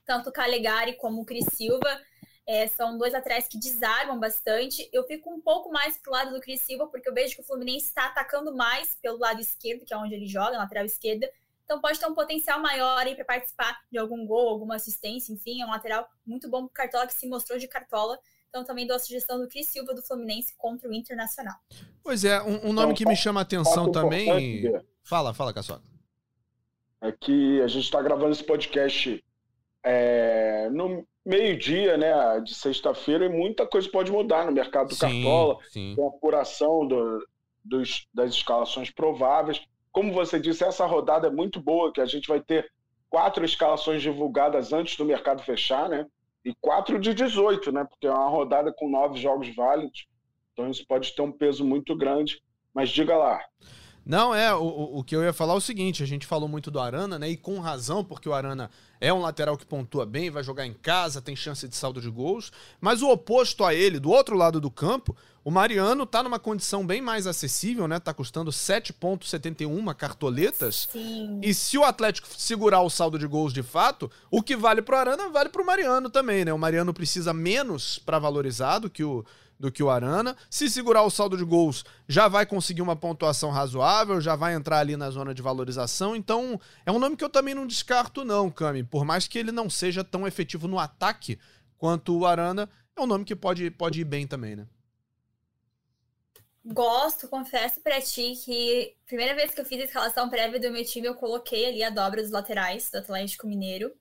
[0.06, 2.02] Tanto o Calegari como o Cris Silva.
[2.46, 4.90] É, são dois atrás que desarmam bastante.
[4.92, 7.46] Eu fico um pouco mais pro lado do Cris Silva, porque eu vejo que o
[7.46, 11.30] Fluminense está atacando mais pelo lado esquerdo, que é onde ele joga, lateral esquerda.
[11.64, 15.62] Então pode ter um potencial maior aí para participar de algum gol, alguma assistência, enfim,
[15.62, 18.20] é um lateral muito bom pro Cartola que se mostrou de Cartola.
[18.54, 21.56] Então também dou a sugestão do Cris Silva do Fluminense contra o Internacional.
[22.04, 24.72] Pois é, um, um nome que me chama a atenção também.
[25.02, 25.82] Fala, fala, Caçoca.
[27.02, 29.26] É que a gente está gravando esse podcast
[29.84, 35.00] é, no meio-dia, né, de sexta-feira, e muita coisa pode mudar no mercado do sim,
[35.00, 35.96] Cartola, sim.
[35.96, 37.28] com a apuração do,
[37.66, 39.64] dos, das escalações prováveis.
[39.92, 42.72] Como você disse, essa rodada é muito boa, que a gente vai ter
[43.10, 46.06] quatro escalações divulgadas antes do mercado fechar, né?
[46.46, 47.84] E 4 de 18, né?
[47.84, 50.06] Porque é uma rodada com nove jogos válidos.
[50.52, 52.42] Então isso pode ter um peso muito grande.
[52.74, 53.40] Mas diga lá.
[54.06, 56.70] Não, é, o, o que eu ia falar é o seguinte, a gente falou muito
[56.70, 57.30] do Arana, né?
[57.30, 60.74] E com razão, porque o Arana é um lateral que pontua bem, vai jogar em
[60.74, 62.52] casa, tem chance de saldo de gols.
[62.82, 66.86] Mas o oposto a ele, do outro lado do campo, o Mariano tá numa condição
[66.86, 68.00] bem mais acessível, né?
[68.00, 70.88] Tá custando 7,71 cartoletas.
[70.92, 71.40] Sim.
[71.44, 74.96] E se o Atlético segurar o saldo de gols de fato, o que vale pro
[74.96, 76.54] Arana vale pro Mariano também, né?
[76.54, 79.26] O Mariano precisa menos para valorizar do que o
[79.60, 80.36] do que o Arana.
[80.50, 84.80] Se segurar o saldo de gols, já vai conseguir uma pontuação razoável, já vai entrar
[84.80, 86.16] ali na zona de valorização.
[86.18, 88.84] Então, é um nome que eu também não descarto, não, Cami.
[88.84, 91.40] Por mais que ele não seja tão efetivo no ataque
[91.78, 94.68] quanto o Arana, é um nome que pode, pode ir bem também, né?
[96.66, 100.86] Gosto, confesso para ti que primeira vez que eu fiz a escalação prévia do meu
[100.86, 103.94] time, eu coloquei ali a dobra dos laterais do Atlético Mineiro.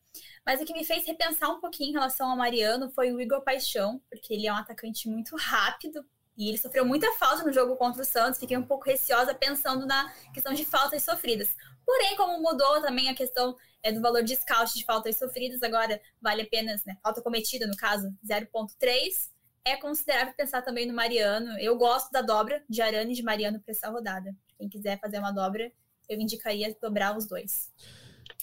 [0.46, 3.42] Mas o que me fez repensar um pouquinho em relação ao Mariano foi o Igor
[3.42, 6.05] Paixão, porque ele é um atacante muito rápido
[6.37, 8.38] e ele sofreu muita falta no jogo contra o Santos.
[8.38, 11.57] Fiquei um pouco receosa pensando na questão de faltas sofridas.
[11.85, 16.01] Porém, como mudou também a questão é, do valor de scout de faltas sofridas, agora
[16.20, 19.33] vale apenas, né, falta cometida, no caso, 0,3,
[19.64, 21.59] é considerável pensar também no Mariano.
[21.59, 24.35] Eu gosto da dobra de Arana e de Mariano para essa rodada.
[24.59, 25.70] Quem quiser fazer uma dobra,
[26.09, 27.70] eu indicaria dobrar os dois.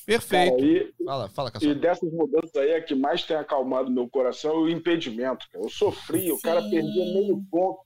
[0.05, 0.55] Perfeito.
[0.55, 4.51] Cara, e, fala, fala, E dessas mudanças aí, a que mais tem acalmado meu coração
[4.51, 5.47] é o impedimento.
[5.51, 5.63] Cara.
[5.63, 6.31] Eu sofri, Sim.
[6.31, 7.81] o cara perdia meio ponto,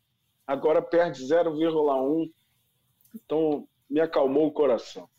[0.45, 2.31] agora perde 0,1.
[3.15, 5.09] Então, me acalmou o coração.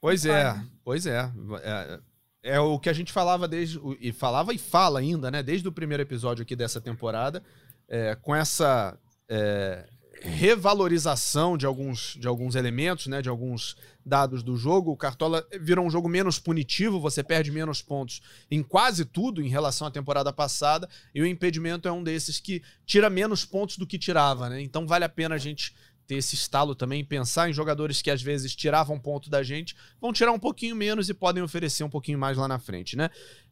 [0.00, 1.30] Pois é, pois é.
[1.62, 2.00] é.
[2.48, 3.80] É o que a gente falava desde.
[4.00, 5.42] E falava e fala ainda, né?
[5.42, 7.42] Desde o primeiro episódio aqui dessa temporada.
[7.88, 8.98] É, com essa.
[9.28, 9.86] É,
[10.20, 15.86] revalorização de alguns, de alguns elementos, né, de alguns dados do jogo, o Cartola virou
[15.86, 20.32] um jogo menos punitivo, você perde menos pontos em quase tudo em relação à temporada
[20.32, 24.60] passada, e o impedimento é um desses que tira menos pontos do que tirava, né?
[24.60, 25.74] Então vale a pena a gente
[26.08, 30.10] ter esse estalo também, pensar em jogadores que às vezes tiravam ponto da gente, vão
[30.10, 33.10] tirar um pouquinho menos e podem oferecer um pouquinho mais lá na frente, né?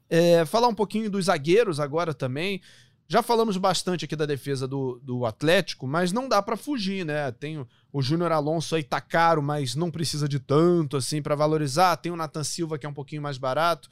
[0.09, 2.63] É, falar um pouquinho dos zagueiros agora também.
[3.07, 7.31] Já falamos bastante aqui da defesa do, do Atlético, mas não dá para fugir, né?
[7.31, 11.35] Tem o, o Júnior Alonso aí tá caro, mas não precisa de tanto assim para
[11.35, 11.97] valorizar.
[11.99, 13.89] Tem o Nathan Silva que é um pouquinho mais barato.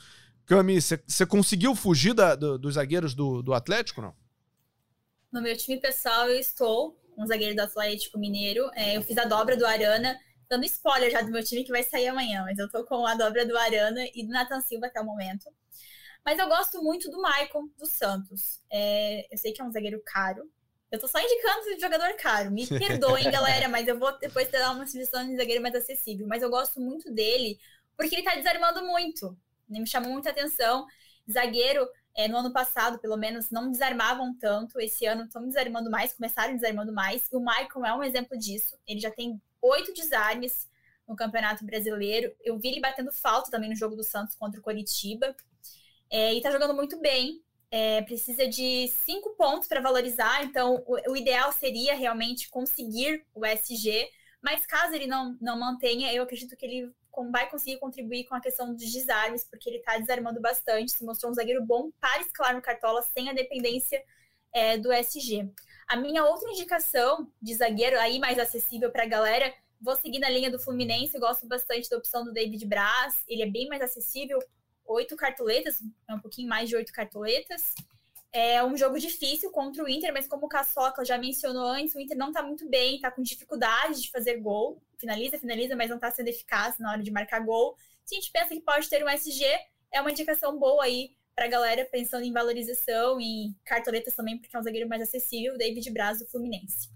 [0.46, 4.14] Cami, você conseguiu fugir da, do, dos zagueiros do, do Atlético, não?
[5.30, 8.70] No meu time pessoal, eu estou um zagueiro do Atlético Mineiro.
[8.74, 11.82] É, eu fiz a dobra do Arana, dando spoiler já do meu time que vai
[11.82, 15.00] sair amanhã, mas eu tô com a dobra do Arana e do Nathan Silva até
[15.00, 15.50] o momento.
[16.24, 18.60] Mas eu gosto muito do Maicon dos Santos.
[18.70, 20.50] É, eu sei que é um zagueiro caro.
[20.90, 22.50] Eu tô só indicando jogador caro.
[22.50, 26.26] Me perdoem, galera, mas eu vou depois ter uma sugestão de zagueiro mais acessível.
[26.26, 27.58] Mas eu gosto muito dele
[27.96, 29.36] porque ele tá desarmando muito.
[29.68, 30.86] Me chamou muita atenção.
[31.30, 34.80] Zagueiro, é, no ano passado, pelo menos, não desarmavam tanto.
[34.80, 37.26] Esse ano estão desarmando mais, começaram desarmando mais.
[37.30, 38.76] E o Maicon é um exemplo disso.
[38.86, 40.68] Ele já tem oito desarmes
[41.08, 42.32] no Campeonato Brasileiro.
[42.42, 45.34] Eu vi ele batendo falta também no jogo do Santos contra o Coritiba.
[46.10, 47.42] É, e tá jogando muito bem.
[47.70, 53.44] É, precisa de cinco pontos para valorizar, então o, o, ideal seria realmente conseguir o
[53.44, 54.08] SG,
[54.40, 56.92] mas caso ele não, não mantenha, eu acredito que ele
[57.30, 61.30] vai conseguir contribuir com a questão dos desarmes, porque ele está desarmando bastante, se mostrou
[61.30, 64.02] um zagueiro bom para escalar no Cartola sem a dependência
[64.52, 65.50] é, do SG.
[65.86, 70.30] A minha outra indicação de zagueiro aí mais acessível para a galera, vou seguir na
[70.30, 74.38] linha do Fluminense, gosto bastante da opção do David Braz, ele é bem mais acessível,
[74.86, 77.74] oito cartoletas, é um pouquinho mais de oito cartoletas.
[78.36, 82.00] É um jogo difícil contra o Inter, mas como o Caçoca já mencionou antes, o
[82.00, 84.82] Inter não tá muito bem, tá com dificuldade de fazer gol.
[84.98, 87.76] Finaliza, finaliza, mas não tá sendo eficaz na hora de marcar gol.
[88.04, 89.44] Se a gente pensa que pode ter um SG,
[89.92, 94.58] é uma indicação boa aí pra galera pensando em valorização e cartoletas também, porque é
[94.58, 96.93] um zagueiro mais acessível, David Braz do Fluminense.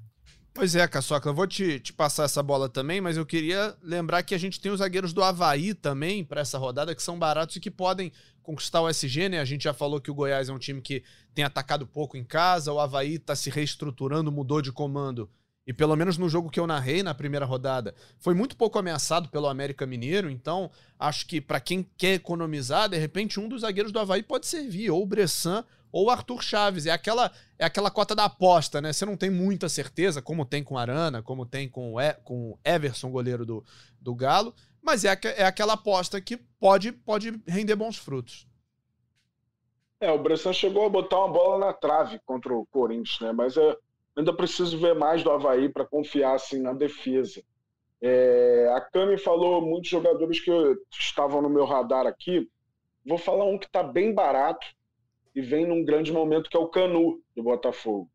[0.58, 4.24] Pois é, Caçoca, eu vou te, te, passar essa bola também, mas eu queria lembrar
[4.24, 7.54] que a gente tem os zagueiros do Havaí também para essa rodada, que são baratos
[7.54, 8.10] e que podem
[8.42, 9.38] conquistar o SG, né?
[9.38, 12.24] A gente já falou que o Goiás é um time que tem atacado pouco em
[12.24, 15.30] casa, o Havaí está se reestruturando, mudou de comando.
[15.64, 19.28] E pelo menos no jogo que eu narrei na primeira rodada, foi muito pouco ameaçado
[19.28, 23.92] pelo América Mineiro, então acho que para quem quer economizar, de repente um dos zagueiros
[23.92, 26.86] do Havaí pode servir, ou o Bressan ou Arthur Chaves.
[26.86, 28.92] É aquela, é aquela cota da aposta, né?
[28.92, 33.10] Você não tem muita certeza, como tem com Arana, como tem com e, com Everson,
[33.10, 33.64] goleiro do,
[34.00, 38.46] do Galo, mas é, é aquela aposta que pode, pode render bons frutos.
[40.00, 43.32] É, o Bressan chegou a botar uma bola na trave contra o Corinthians, né?
[43.32, 43.76] Mas eu
[44.16, 47.42] ainda preciso ver mais do Havaí para confiar assim, na defesa.
[48.00, 50.50] É, a Cami falou muitos jogadores que
[50.92, 52.48] estavam no meu radar aqui.
[53.04, 54.66] Vou falar um que está bem barato,
[55.34, 58.08] e vem num grande momento que é o Canu do Botafogo.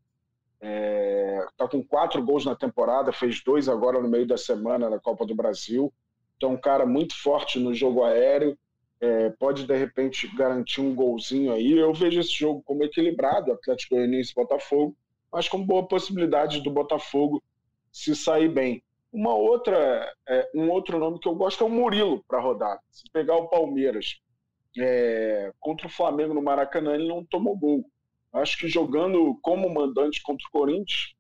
[0.62, 5.00] É, tá com quatro gols na temporada, fez dois agora no meio da semana na
[5.00, 5.92] Copa do Brasil.
[6.38, 8.58] Então, um cara muito forte no jogo aéreo.
[9.02, 11.78] É, pode de repente garantir um golzinho aí.
[11.78, 14.96] Eu vejo esse jogo como equilibrado, Atlético Goianiense e Botafogo,
[15.32, 17.44] mas com boa possibilidade do Botafogo
[17.92, 18.82] se sair bem.
[19.12, 22.80] Uma outra, é, um outro nome que eu gosto é o Murilo para rodar.
[22.90, 24.22] Se pegar o Palmeiras
[24.78, 27.86] é, contra o Flamengo no Maracanã, ele não tomou gol.
[28.34, 31.14] Acho que jogando como mandante contra o Corinthians,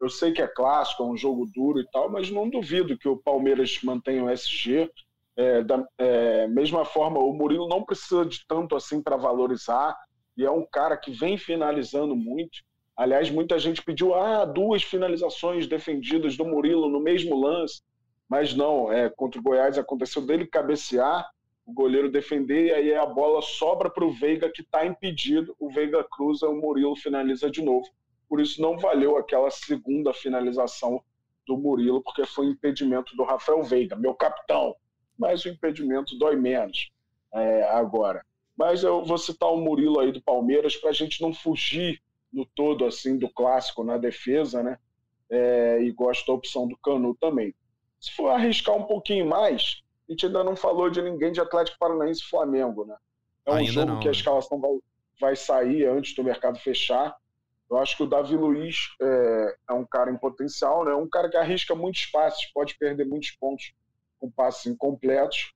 [0.00, 3.08] eu sei que é clássico, é um jogo duro e tal, mas não duvido que
[3.08, 4.90] o Palmeiras mantenha o SG.
[5.36, 9.96] É, da é, mesma forma, o Murilo não precisa de tanto assim para valorizar,
[10.36, 12.58] e é um cara que vem finalizando muito.
[12.96, 17.82] Aliás, muita gente pediu ah, duas finalizações defendidas do Murilo no mesmo lance,
[18.28, 21.28] mas não, é, contra o Goiás aconteceu dele cabecear
[21.68, 25.54] o goleiro defender, e aí a bola sobra para o Veiga, que está impedido.
[25.60, 27.86] O Veiga cruza, o Murilo finaliza de novo.
[28.26, 31.04] Por isso não valeu aquela segunda finalização
[31.46, 34.74] do Murilo, porque foi impedimento do Rafael Veiga, meu capitão.
[35.18, 36.90] Mas o impedimento dói menos
[37.34, 38.24] é, agora.
[38.56, 42.00] Mas eu vou citar o Murilo aí do Palmeiras para a gente não fugir
[42.32, 44.78] no todo assim do clássico na defesa, né?
[45.28, 47.54] É, e gosto da opção do Canu também.
[48.00, 51.78] Se for arriscar um pouquinho mais, a gente ainda não falou de ninguém de Atlético
[51.78, 52.96] Paranaense e Flamengo, né?
[53.44, 54.16] É um ainda jogo não, que a né?
[54.16, 54.78] escalação vai,
[55.20, 57.14] vai sair antes do mercado fechar.
[57.70, 60.94] Eu acho que o Davi Luiz é, é, um cara em potencial, né?
[60.94, 63.74] Um cara que arrisca muitos passes, pode perder muitos pontos
[64.18, 65.52] com passes incompletos,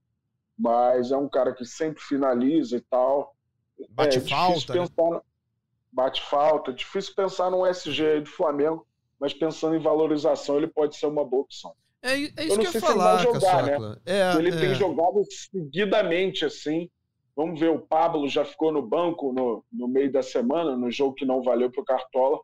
[0.58, 3.34] mas é um cara que sempre finaliza e tal.
[3.88, 4.74] Bate é, falta.
[4.74, 5.20] Né?
[5.90, 6.72] Bate falta.
[6.72, 8.86] Difícil pensar no SG do Flamengo,
[9.18, 11.74] mas pensando em valorização, ele pode ser uma boa opção.
[12.02, 13.96] É, é isso eu que eu ia falar, se ele vai jogar, né?
[14.04, 14.60] É, ele é.
[14.60, 16.90] tem jogado seguidamente, assim.
[17.34, 21.14] Vamos ver, o Pablo já ficou no banco no, no meio da semana, no jogo
[21.14, 22.40] que não valeu para o Cartola.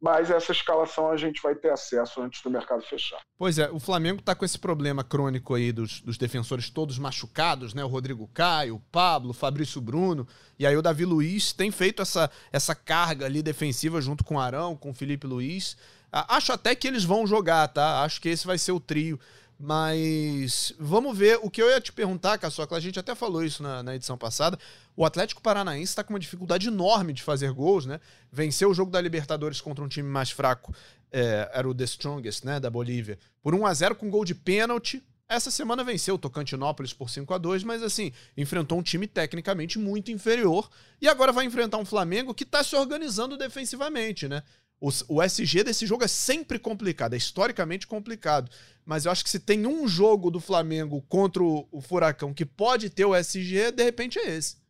[0.00, 3.20] Mas essa escalação a gente vai ter acesso antes do mercado fechar.
[3.38, 7.72] Pois é, o Flamengo está com esse problema crônico aí dos, dos, defensores todos machucados,
[7.72, 7.84] né?
[7.84, 10.26] O Rodrigo Caio, o Pablo, o Fabrício Bruno.
[10.58, 14.40] E aí o Davi Luiz tem feito essa, essa carga ali defensiva junto com o
[14.40, 15.76] Arão, com o Felipe Luiz.
[16.12, 18.02] Acho até que eles vão jogar, tá?
[18.02, 19.18] Acho que esse vai ser o trio.
[19.58, 21.38] Mas vamos ver.
[21.40, 24.18] O que eu ia te perguntar, Caçocla, a gente até falou isso na, na edição
[24.18, 24.58] passada.
[24.96, 28.00] O Atlético Paranaense está com uma dificuldade enorme de fazer gols, né?
[28.30, 30.74] Venceu o jogo da Libertadores contra um time mais fraco,
[31.12, 32.58] é, era o The Strongest, né?
[32.58, 35.00] Da Bolívia, por 1 a 0 com gol de pênalti.
[35.28, 39.78] Essa semana venceu o Tocantinópolis por 5 a 2 mas assim, enfrentou um time tecnicamente
[39.78, 40.68] muito inferior.
[41.00, 44.42] E agora vai enfrentar um Flamengo que está se organizando defensivamente, né?
[44.82, 48.50] O, o SG desse jogo é sempre complicado, é historicamente complicado.
[48.84, 52.44] Mas eu acho que se tem um jogo do Flamengo contra o, o Furacão que
[52.44, 54.60] pode ter o SG, de repente é esse.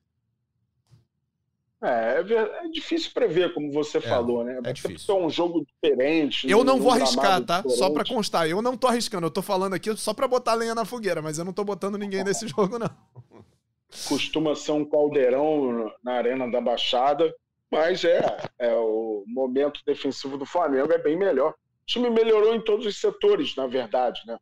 [1.83, 4.61] É, é, é difícil prever, como você é, falou, né?
[4.63, 5.15] É difícil.
[5.15, 6.47] É um jogo diferente.
[6.47, 7.63] Eu não vou arriscar, tá?
[7.63, 7.79] Diferente.
[7.79, 9.27] Só para constar, eu não tô arriscando.
[9.27, 11.97] Eu tô falando aqui só para botar lenha na fogueira, mas eu não tô botando
[11.97, 12.91] ninguém nesse jogo, não.
[14.07, 17.33] Costuma ser um caldeirão na Arena da Baixada.
[17.73, 18.21] Mas é,
[18.59, 21.53] é o momento defensivo do Flamengo é bem melhor.
[21.53, 24.39] O time melhorou em todos os setores, na verdade, né?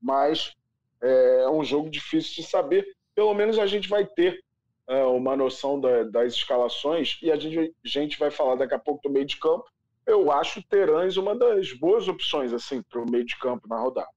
[0.00, 0.52] Mas
[1.00, 2.84] é um jogo difícil de saber.
[3.14, 4.42] Pelo menos a gente vai ter
[4.88, 8.80] é, uma noção da, das escalações e a gente, a gente vai falar daqui a
[8.80, 9.64] pouco do meio de campo.
[10.04, 13.78] Eu acho o Terãs uma das boas opções assim para o meio de campo na
[13.78, 14.08] rodada.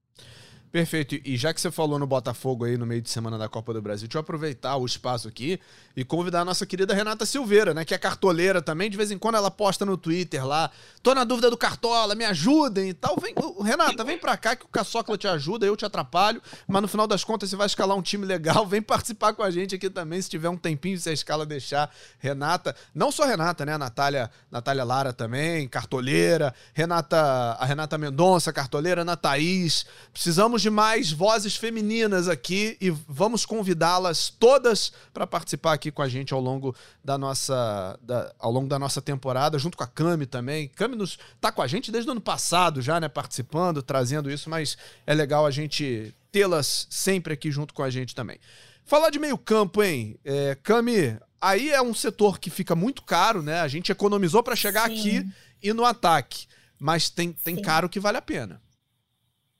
[0.71, 1.15] Perfeito.
[1.23, 3.81] E já que você falou no Botafogo aí no meio de semana da Copa do
[3.81, 5.57] Brasil, deixa eu aproveitar o espaço aqui
[5.95, 7.85] e convidar a nossa querida Renata Silveira, né?
[7.85, 8.89] Que é cartoleira também.
[8.89, 10.69] De vez em quando ela posta no Twitter lá.
[11.01, 13.15] Tô na dúvida do Cartola, me ajudem e tal.
[13.17, 16.41] Vem, Renata, vem pra cá que o Caçocla te ajuda, eu te atrapalho.
[16.67, 18.67] Mas no final das contas você vai escalar um time legal.
[18.67, 21.89] Vem participar com a gente aqui também, se tiver um tempinho, se a escala deixar.
[22.19, 23.73] Renata, não só Renata, né?
[23.73, 26.53] A Natália, Natália Lara também, cartoleira.
[26.73, 29.85] Renata, a Renata Mendonça, cartoleira, Ana Thaís.
[30.11, 36.09] Precisamos de mais vozes femininas aqui e vamos convidá-las todas para participar aqui com a
[36.09, 40.25] gente ao longo da nossa da, ao longo da nossa temporada, junto com a Cami
[40.25, 40.67] também.
[40.69, 44.49] Cami nos tá com a gente desde o ano passado já, né, participando, trazendo isso,
[44.49, 48.39] mas é legal a gente tê-las sempre aqui junto com a gente também.
[48.85, 50.17] Falar de meio-campo, hein?
[50.25, 53.61] É, Cami, aí é um setor que fica muito caro, né?
[53.61, 54.97] A gente economizou para chegar Sim.
[54.97, 56.47] aqui e no ataque,
[56.79, 58.64] mas tem, tem caro que vale a pena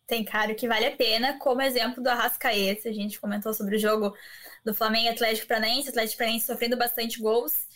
[0.08, 3.80] tem caro que vale a pena, como exemplo do Arrascaeta, a gente comentou sobre o
[3.80, 4.16] jogo
[4.64, 7.68] do Flamengo Atlético Paranaense, Atlético Paranaense sofrendo bastante gols.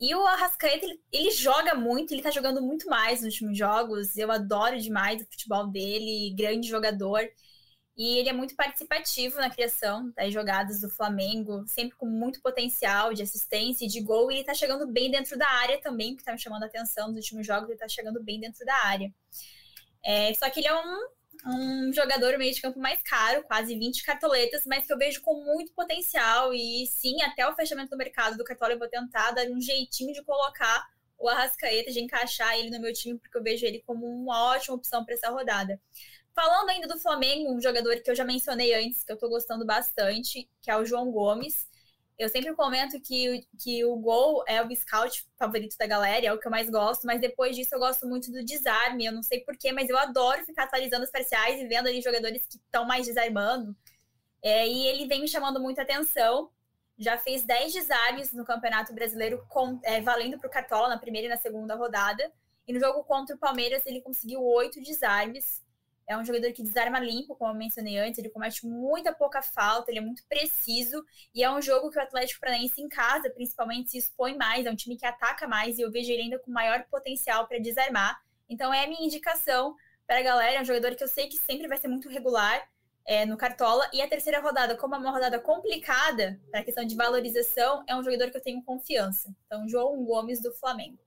[0.00, 4.16] E o Arrascaeta, ele, ele, joga muito, ele tá jogando muito mais nos últimos jogos.
[4.16, 7.20] Eu adoro demais o futebol dele, grande jogador.
[7.96, 13.14] E ele é muito participativo na criação das jogadas do Flamengo, sempre com muito potencial
[13.14, 14.30] de assistência e de gol.
[14.30, 17.08] E ele tá chegando bem dentro da área também, que tá me chamando a atenção
[17.08, 19.14] nos últimos jogos, ele tá chegando bem dentro da área.
[20.04, 21.06] É, só que ele é um,
[21.46, 25.44] um jogador meio de campo mais caro, quase 20 cartoletas, mas que eu vejo com
[25.44, 26.52] muito potencial.
[26.54, 30.12] E sim, até o fechamento do mercado do Cartola eu vou tentar dar um jeitinho
[30.12, 30.86] de colocar
[31.18, 34.76] o Arrascaeta, de encaixar ele no meu time, porque eu vejo ele como uma ótima
[34.76, 35.80] opção para essa rodada.
[36.34, 39.64] Falando ainda do Flamengo, um jogador que eu já mencionei antes, que eu tô gostando
[39.64, 41.68] bastante, que é o João Gomes.
[42.16, 46.38] Eu sempre comento que, que o gol é o scout favorito da galera, é o
[46.38, 49.04] que eu mais gosto, mas depois disso eu gosto muito do desarme.
[49.04, 52.46] Eu não sei porquê, mas eu adoro ficar atualizando os parciais e vendo ali jogadores
[52.46, 53.76] que estão mais desarmando.
[54.40, 56.50] É, e ele vem me chamando muita atenção.
[56.96, 61.26] Já fez 10 desarmes no Campeonato Brasileiro, com, é, valendo para o Cartola na primeira
[61.26, 62.32] e na segunda rodada.
[62.68, 65.63] E no jogo contra o Palmeiras, ele conseguiu oito desarmes.
[66.06, 69.90] É um jogador que desarma limpo, como eu mencionei antes, ele comete muita pouca falta,
[69.90, 73.90] ele é muito preciso, e é um jogo que o Atlético Paranaense em casa, principalmente,
[73.90, 76.50] se expõe mais, é um time que ataca mais, e eu vejo ele ainda com
[76.50, 78.20] maior potencial para desarmar.
[78.48, 79.74] Então é a minha indicação
[80.06, 82.68] para a galera, é um jogador que eu sei que sempre vai ser muito regular
[83.06, 86.84] é, no Cartola, e a terceira rodada, como é uma rodada complicada, para a questão
[86.84, 89.34] de valorização, é um jogador que eu tenho confiança.
[89.46, 90.98] Então, João Gomes do Flamengo.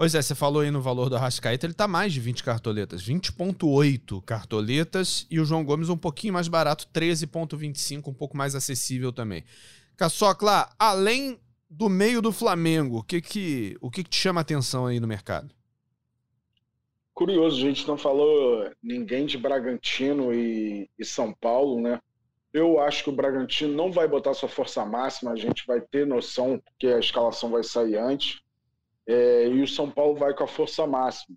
[0.00, 3.06] Pois é, você falou aí no valor do Arrascaeta, ele tá mais de 20 cartoletas,
[3.06, 9.12] 20.8 cartoletas e o João Gomes um pouquinho mais barato, 13.25, um pouco mais acessível
[9.12, 9.44] também.
[9.98, 11.38] Caçocla, além
[11.68, 15.06] do meio do Flamengo, o que que, o que, que te chama atenção aí no
[15.06, 15.54] mercado?
[17.12, 22.00] Curioso, a gente não falou ninguém de Bragantino e, e São Paulo, né?
[22.54, 26.06] Eu acho que o Bragantino não vai botar sua força máxima, a gente vai ter
[26.06, 28.40] noção que a escalação vai sair antes
[29.06, 31.36] é, e o São Paulo vai com a força máxima.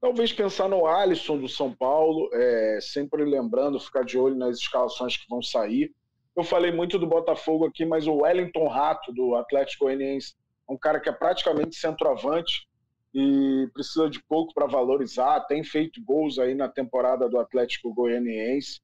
[0.00, 5.16] Talvez pensar no Alisson do São Paulo, é, sempre lembrando, ficar de olho nas escalações
[5.16, 5.92] que vão sair.
[6.34, 10.34] Eu falei muito do Botafogo aqui, mas o Wellington Rato, do Atlético Goianiense,
[10.68, 12.66] é um cara que é praticamente centroavante
[13.12, 15.40] e precisa de pouco para valorizar.
[15.40, 18.80] Tem feito gols aí na temporada do Atlético Goianiense.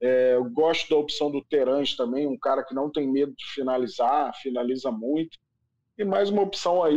[0.00, 3.44] É, eu gosto da opção do Terãs também, um cara que não tem medo de
[3.52, 5.38] finalizar, finaliza muito.
[6.00, 6.96] E mais uma opção aí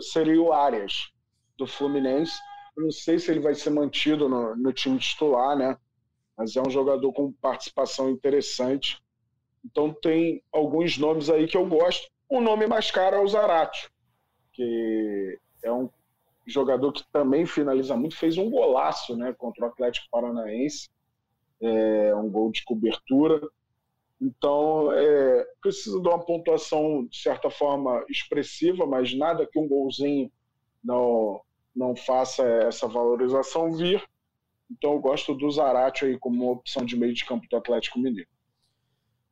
[0.00, 1.12] seria o Arias,
[1.56, 2.32] do Fluminense.
[2.76, 5.78] Eu não sei se ele vai ser mantido no, no time titular, né?
[6.36, 9.00] Mas é um jogador com participação interessante.
[9.64, 12.10] Então tem alguns nomes aí que eu gosto.
[12.28, 13.88] O nome mais caro é o Zarate,
[14.52, 15.88] que é um
[16.44, 20.90] jogador que também finaliza muito, fez um golaço né, contra o Atlético Paranaense,
[21.60, 23.48] é, um gol de cobertura.
[24.20, 30.30] Então, é, precisa de uma pontuação, de certa forma, expressiva, mas nada que um golzinho
[30.84, 31.40] não,
[31.74, 34.04] não faça essa valorização vir.
[34.70, 37.98] Então, eu gosto do Zarate aí como uma opção de meio de campo do Atlético
[37.98, 38.28] Mineiro.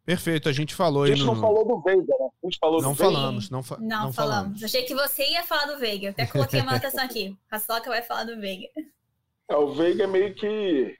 [0.08, 1.12] Perfeito, a gente falou aí.
[1.12, 1.34] A gente no...
[1.34, 2.28] não falou do Veiga, né?
[2.42, 3.56] A gente falou não do falamos, Veiga.
[3.56, 4.16] Não, fa não, não falamos.
[4.16, 4.64] falamos.
[4.64, 6.08] Achei que você ia falar do Veiga.
[6.08, 7.36] Até coloquei uma anotação aqui.
[7.50, 8.68] A Soca vai falar do Veiga.
[9.50, 10.96] É, o Veiga é meio que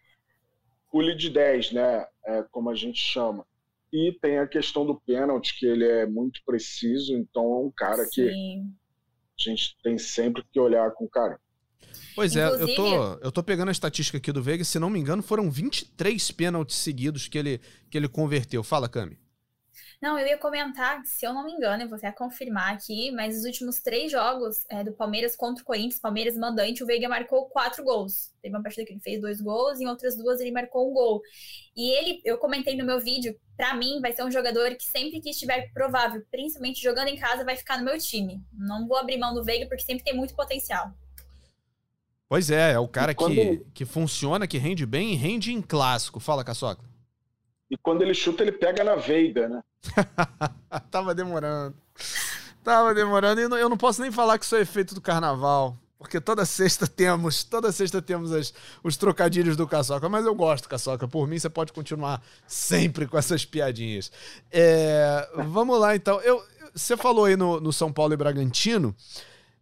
[0.93, 2.07] o lead 10, né?
[2.27, 3.47] É, como a gente chama.
[3.93, 8.05] E tem a questão do pênalti, que ele é muito preciso, então é um cara
[8.05, 8.11] Sim.
[8.13, 11.41] que a gente tem sempre que olhar com carinho.
[12.15, 12.71] Pois Inclusive...
[12.71, 15.23] é, eu tô, eu tô pegando a estatística aqui do Veiga, se não me engano,
[15.23, 18.63] foram 23 pênaltis seguidos que ele, que ele converteu.
[18.63, 19.17] Fala, Cami.
[20.01, 23.37] Não, eu ia comentar, se eu não me engano, eu vou até confirmar aqui, mas
[23.37, 27.47] os últimos três jogos é, do Palmeiras contra o Corinthians, Palmeiras mandante, o Veiga marcou
[27.47, 28.33] quatro gols.
[28.41, 30.95] Teve uma partida que ele fez dois gols, e em outras duas ele marcou um
[30.95, 31.21] gol.
[31.77, 35.21] E ele, eu comentei no meu vídeo, para mim vai ser um jogador que sempre
[35.21, 38.41] que estiver provável, principalmente jogando em casa, vai ficar no meu time.
[38.53, 40.93] Não vou abrir mão do Veiga porque sempre tem muito potencial.
[42.29, 43.35] Pois é, é o cara quando...
[43.35, 46.21] que, que funciona, que rende bem e rende em clássico.
[46.21, 46.88] Fala, Caçoca.
[47.71, 49.63] E quando ele chuta, ele pega na Veiga, né?
[50.91, 51.77] Tava demorando.
[52.65, 53.41] Tava demorando.
[53.41, 55.77] E eu não posso nem falar que isso é efeito do carnaval.
[55.99, 60.09] Porque toda sexta temos, toda sexta temos as, os trocadilhos do Caçoca.
[60.09, 61.07] Mas eu gosto, Caçoca.
[61.07, 64.11] Por mim, você pode continuar sempre com essas piadinhas.
[64.51, 66.21] É, vamos lá, então.
[66.21, 66.43] Eu,
[66.75, 68.95] você falou aí no, no São Paulo e Bragantino.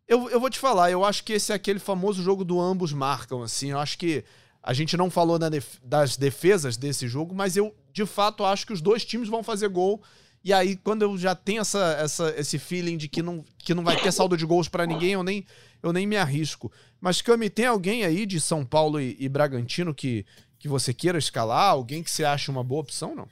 [0.07, 2.93] Eu, eu vou te falar, eu acho que esse é aquele famoso jogo do ambos
[2.93, 3.73] marcam, assim.
[3.73, 4.25] Eu acho que
[4.67, 8.73] a gente não falou def das defesas desse jogo, mas eu de fato acho que
[8.73, 10.03] os dois times vão fazer gol.
[10.43, 13.85] E aí, quando eu já tenho essa, essa, esse feeling de que não, que não
[13.85, 15.47] vai ter saldo de gols para ninguém, eu nem,
[15.83, 16.71] eu nem me arrisco.
[17.01, 20.27] Mas, Cami, tem alguém aí de São Paulo e, e, Bragantino que,
[20.59, 21.71] que você queira escalar?
[21.71, 23.29] Alguém que você acha uma boa opção, não?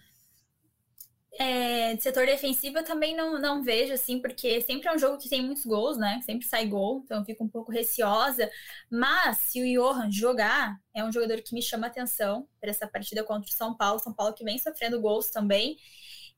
[1.39, 5.19] É, de setor defensivo eu também não, não vejo, assim, porque sempre é um jogo
[5.19, 6.21] que tem muitos gols, né?
[6.25, 8.49] Sempre sai gol, então eu fico um pouco receosa.
[8.91, 13.25] Mas se o Johan jogar, é um jogador que me chama atenção para essa partida
[13.25, 13.99] contra o São Paulo.
[13.99, 15.77] São Paulo que vem sofrendo gols também.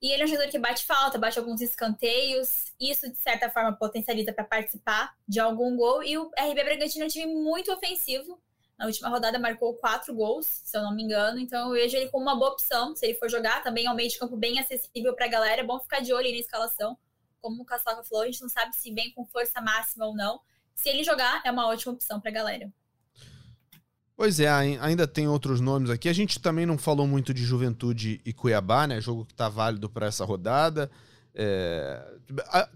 [0.00, 2.72] E ele é um jogador que bate falta, bate alguns escanteios.
[2.80, 6.02] Isso, de certa forma, potencializa para participar de algum gol.
[6.02, 8.40] E o RB Bragantino é um time muito ofensivo.
[8.78, 11.38] Na última rodada marcou quatro gols, se eu não me engano.
[11.38, 12.94] Então eu vejo ele como uma boa opção.
[12.94, 15.62] Se ele for jogar, também é um meio de campo bem acessível para a galera.
[15.62, 16.96] É bom ficar de olho aí na escalação.
[17.40, 20.40] Como o Caçoca falou, a gente não sabe se vem com força máxima ou não.
[20.74, 22.70] Se ele jogar, é uma ótima opção para a galera.
[24.14, 26.08] Pois é, ainda tem outros nomes aqui.
[26.08, 29.00] A gente também não falou muito de Juventude e Cuiabá, né?
[29.00, 30.90] Jogo que está válido para essa rodada.
[31.38, 32.02] É...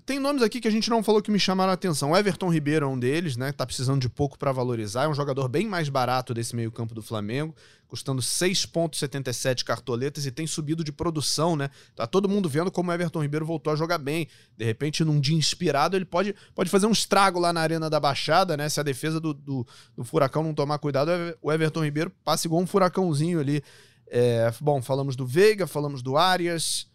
[0.05, 2.11] Tem nomes aqui que a gente não falou que me chamaram a atenção.
[2.11, 3.51] O Everton Ribeiro é um deles, né?
[3.53, 5.05] Tá precisando de pouco para valorizar.
[5.05, 7.57] É um jogador bem mais barato desse meio-campo do Flamengo,
[7.89, 11.71] custando 6,77 cartoletas e tem subido de produção, né?
[11.97, 14.29] Tá todo mundo vendo como o Everton Ribeiro voltou a jogar bem.
[14.57, 17.99] De repente, num dia inspirado, ele pode, pode fazer um estrago lá na Arena da
[17.99, 18.69] Baixada, né?
[18.69, 22.61] Se a defesa do, do, do Furacão não tomar cuidado, o Everton Ribeiro passa igual
[22.61, 23.63] um furacãozinho ali.
[24.07, 24.53] É...
[24.61, 26.90] bom, falamos do Veiga, falamos do Arias.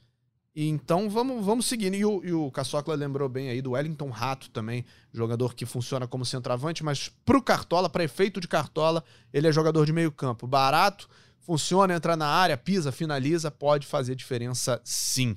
[0.55, 1.95] Então vamos, vamos seguindo.
[1.95, 6.07] E o, e o Caçocla lembrou bem aí do Wellington Rato também, jogador que funciona
[6.07, 9.03] como centroavante, mas pro Cartola, para efeito de Cartola,
[9.33, 10.47] ele é jogador de meio campo.
[10.47, 11.09] Barato,
[11.41, 15.35] funciona, entra na área, pisa, finaliza, pode fazer diferença sim.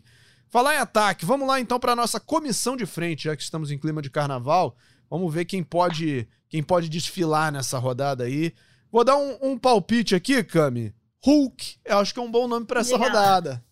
[0.48, 3.78] Falar em ataque, vamos lá então para nossa comissão de frente, já que estamos em
[3.78, 4.76] clima de carnaval.
[5.10, 8.54] Vamos ver quem pode quem pode desfilar nessa rodada aí.
[8.90, 10.94] Vou dar um, um palpite aqui, Cami.
[11.24, 13.62] Hulk, eu acho que é um bom nome para essa rodada.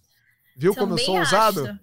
[0.56, 1.80] Viu Também como eu sou ousado?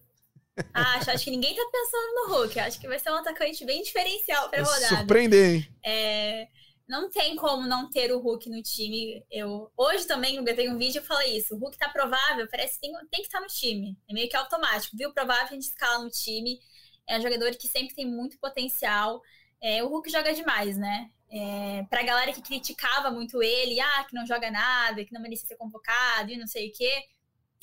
[0.73, 2.59] Acho, acho que ninguém tá pensando no Hulk.
[2.59, 4.87] Acho que vai ser um atacante bem diferencial pra rodada.
[4.87, 5.75] Surpreender, hein?
[5.83, 6.47] É,
[6.87, 9.23] não tem como não ter o Hulk no time.
[9.31, 11.55] Eu Hoje também eu gravei um vídeo e falei isso.
[11.55, 13.97] O Hulk tá provável, parece que tem, tem que estar tá no time.
[14.09, 14.97] É meio que automático.
[14.97, 15.13] Viu?
[15.13, 16.59] Provável a gente escala no time.
[17.07, 19.21] É um jogador que sempre tem muito potencial.
[19.61, 21.09] É, o Hulk joga demais, né?
[21.31, 25.47] É, pra galera que criticava muito ele, ah, que não joga nada, que não merecia
[25.47, 27.05] ser convocado e não sei o quê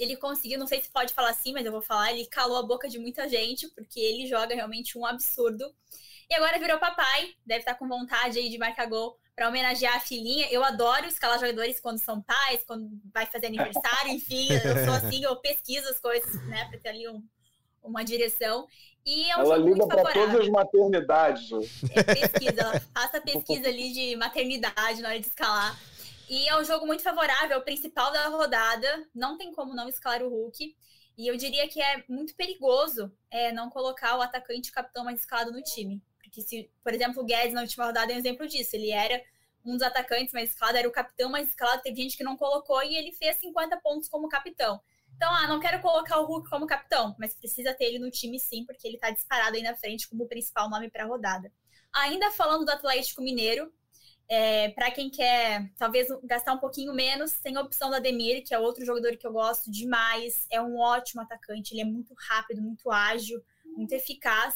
[0.01, 2.63] ele conseguiu, não sei se pode falar assim, mas eu vou falar, ele calou a
[2.63, 5.71] boca de muita gente, porque ele joga realmente um absurdo.
[6.29, 10.01] E agora virou papai, deve estar com vontade aí de marcar gol para homenagear a
[10.01, 10.49] filhinha.
[10.51, 15.23] Eu adoro escalar jogadores quando são pais, quando vai fazer aniversário, enfim, eu sou assim,
[15.23, 17.23] eu pesquiso as coisas, né, para ter ali um,
[17.83, 18.67] uma direção.
[19.05, 21.51] E é um ela lida para todas as maternidades.
[21.91, 25.79] É, pesquisa, ela faça pesquisa ali de maternidade na hora de escalar.
[26.31, 29.05] E é um jogo muito favorável, o principal da rodada.
[29.13, 30.77] Não tem como não escalar o Hulk.
[31.19, 35.51] E eu diria que é muito perigoso é, não colocar o atacante capitão mais escalado
[35.51, 36.01] no time.
[36.23, 38.77] Porque se, por exemplo, o Guedes na última rodada é um exemplo disso.
[38.77, 39.21] Ele era
[39.65, 41.83] um dos atacantes mais escalados, era o capitão mais escalado.
[41.83, 44.81] Teve gente que não colocou e ele fez 50 pontos como capitão.
[45.17, 48.39] Então, ah, não quero colocar o Hulk como capitão, mas precisa ter ele no time
[48.39, 51.53] sim, porque ele tá disparado aí na frente como o principal nome para a rodada.
[51.93, 53.73] Ainda falando do Atlético Mineiro,
[54.31, 58.55] é, para quem quer talvez gastar um pouquinho menos, tem a opção do Ademir, que
[58.55, 60.47] é outro jogador que eu gosto demais.
[60.53, 63.43] É um ótimo atacante, ele é muito rápido, muito ágil,
[63.77, 64.55] muito eficaz.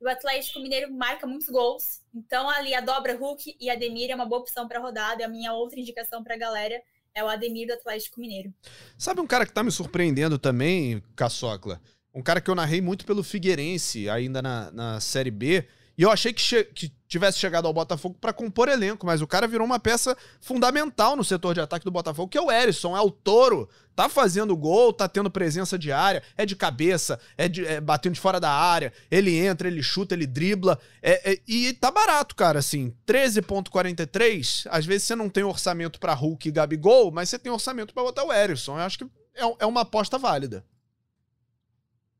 [0.00, 2.02] E o Atlético Mineiro marca muitos gols.
[2.14, 5.22] Então, ali a dobra Hulk e Ademir é uma boa opção para rodada.
[5.22, 6.80] É a minha outra indicação para a galera
[7.12, 8.54] é o Ademir do Atlético Mineiro.
[8.96, 11.80] Sabe um cara que está me surpreendendo também, Caçocla?
[12.14, 15.66] Um cara que eu narrei muito pelo Figueirense, ainda na, na Série B
[15.98, 19.26] e eu achei que, che que tivesse chegado ao Botafogo para compor elenco, mas o
[19.26, 22.96] cara virou uma peça fundamental no setor de ataque do Botafogo, que é o Erisson,
[22.96, 23.68] é o touro.
[23.94, 28.12] Tá fazendo gol, tá tendo presença de área, é de cabeça, é, de, é batendo
[28.12, 30.78] de fora da área, ele entra, ele chuta, ele dribla.
[31.00, 34.66] É, é, e tá barato, cara, assim, 13,43.
[34.68, 38.02] Às vezes você não tem orçamento para Hulk e Gabigol, mas você tem orçamento para
[38.02, 38.78] botar o Erisson.
[38.78, 40.62] Eu acho que é, é uma aposta válida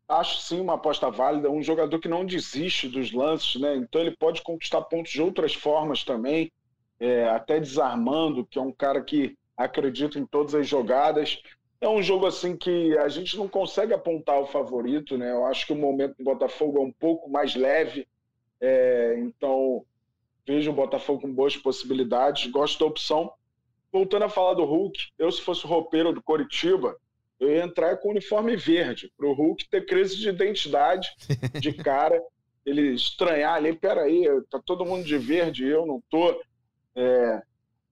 [0.09, 1.50] acho sim uma aposta válida.
[1.50, 3.76] Um jogador que não desiste dos lances, né?
[3.76, 6.52] Então ele pode conquistar pontos de outras formas também,
[6.98, 11.40] é, até desarmando, que é um cara que acredita em todas as jogadas.
[11.80, 15.30] É um jogo assim que a gente não consegue apontar o favorito, né?
[15.30, 18.07] Eu acho que o momento do Botafogo é um pouco mais leve,
[18.61, 19.84] é, então
[20.46, 22.50] vejo o Botafogo com boas possibilidades.
[22.50, 23.32] Gosto da opção.
[23.92, 26.96] Voltando a falar do Hulk, eu se fosse o roupeiro do Coritiba,
[27.39, 31.09] eu ia entrar com uniforme verde, para o Hulk ter crise de identidade
[31.61, 32.20] de cara,
[32.64, 36.41] ele estranhar ali, peraí, tá todo mundo de verde e eu não tô.
[36.95, 37.43] É,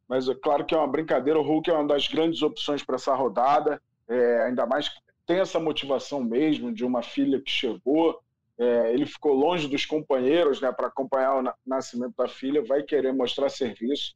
[0.08, 2.96] mas é claro que é uma brincadeira, o Hulk é uma das grandes opções para
[2.96, 8.20] essa rodada, é, ainda mais que tem essa motivação mesmo de uma filha que chegou,
[8.58, 13.12] é, ele ficou longe dos companheiros né, para acompanhar o nascimento da filha, vai querer
[13.12, 14.14] mostrar serviço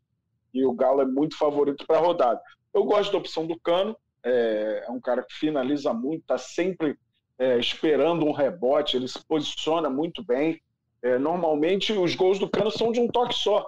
[0.52, 2.40] e o Galo é muito favorito para a rodada.
[2.72, 6.96] Eu gosto da opção do Cano, é, é um cara que finaliza muito, está sempre
[7.38, 10.60] é, esperando um rebote, ele se posiciona muito bem.
[11.02, 13.64] É, normalmente os gols do Cano são de um toque só,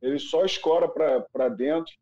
[0.00, 1.92] ele só escora para dentro.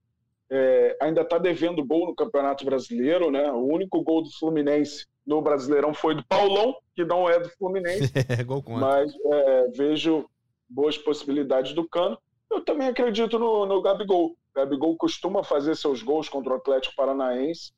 [0.52, 3.52] É, ainda está devendo gol no Campeonato Brasileiro, né?
[3.52, 8.12] O único gol do Fluminense no Brasileirão foi do Paulão, que não é do Fluminense.
[8.30, 8.72] É.
[8.72, 10.28] Mas é, vejo
[10.68, 12.18] boas possibilidades do Cano.
[12.50, 14.30] Eu também acredito no, no Gabigol.
[14.30, 17.72] O Gabigol costuma fazer seus gols contra o Atlético Paranaense,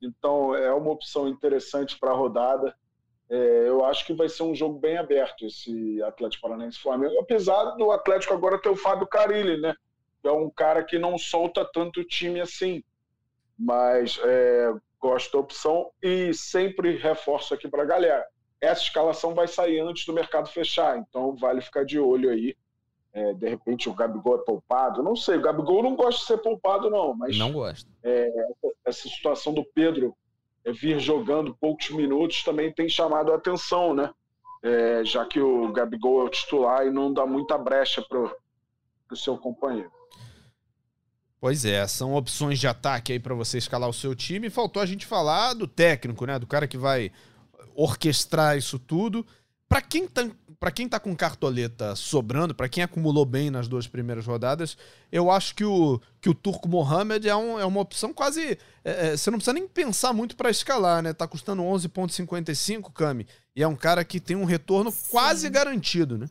[0.00, 2.74] então é uma opção interessante para a rodada.
[3.30, 7.76] É, eu acho que vai ser um jogo bem aberto esse Atlético Paranaense Flamengo, apesar
[7.76, 9.74] do Atlético agora ter o Fábio Carilli, né?
[10.24, 12.82] É um cara que não solta tanto time assim.
[13.58, 18.26] Mas é, gosto da opção e sempre reforço aqui para a galera.
[18.60, 22.56] Essa escalação vai sair antes do mercado fechar, então vale ficar de olho aí
[23.12, 25.02] é, de repente o Gabigol é poupado.
[25.02, 27.36] Não sei, o Gabigol não gosta de ser poupado, não, mas.
[27.36, 27.90] Não gosta.
[28.02, 28.30] É,
[28.84, 30.14] essa situação do Pedro
[30.64, 34.10] é, vir jogando poucos minutos também tem chamado a atenção, né?
[34.62, 38.18] É, já que o Gabigol é o titular e não dá muita brecha para
[39.10, 39.90] o seu companheiro.
[41.40, 44.50] Pois é, são opções de ataque aí para você escalar o seu time.
[44.50, 46.36] Faltou a gente falar do técnico, né?
[46.38, 47.12] Do cara que vai
[47.76, 49.24] orquestrar isso tudo.
[49.68, 50.26] Para quem tá,
[50.58, 54.76] para quem tá com cartoleta sobrando, para quem acumulou bem nas duas primeiras rodadas,
[55.12, 58.58] eu acho que o, que o Turco Mohamed é, um, é uma opção quase.
[58.84, 61.12] É, é você não precisa nem pensar muito para escalar, né?
[61.12, 63.26] Tá custando 11,55, Cami.
[63.54, 65.06] E é um cara que tem um retorno Sim.
[65.10, 66.26] quase garantido, né?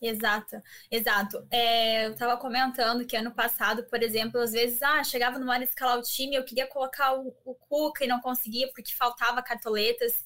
[0.00, 0.56] Exato,
[0.90, 1.46] exato.
[1.50, 5.64] É, eu estava comentando que ano passado, por exemplo, às vezes, ah, chegava numa hora
[5.64, 9.42] de escalar o time, eu queria colocar o, o Cuca e não conseguia porque faltava
[9.42, 10.24] cartoletas.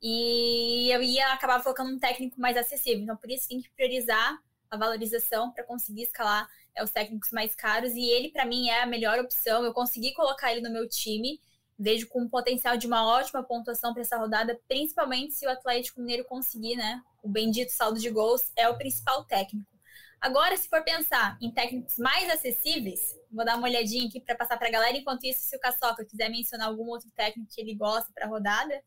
[0.00, 3.02] E eu ia acabar colocando um técnico mais acessível.
[3.02, 4.38] Então, por isso tem que priorizar
[4.70, 7.92] a valorização para conseguir escalar é, os técnicos mais caros.
[7.94, 9.64] E ele, para mim, é a melhor opção.
[9.64, 11.40] Eu consegui colocar ele no meu time.
[11.78, 16.24] Vejo com potencial de uma ótima pontuação para essa rodada, principalmente se o Atlético Mineiro
[16.24, 17.00] conseguir, né?
[17.22, 19.78] O bendito saldo de gols é o principal técnico.
[20.20, 24.56] Agora, se for pensar em técnicos mais acessíveis, vou dar uma olhadinha aqui para passar
[24.58, 24.96] para a galera.
[24.96, 28.28] Enquanto isso, se o Caçoca quiser mencionar algum outro técnico que ele gosta para a
[28.28, 28.82] rodada,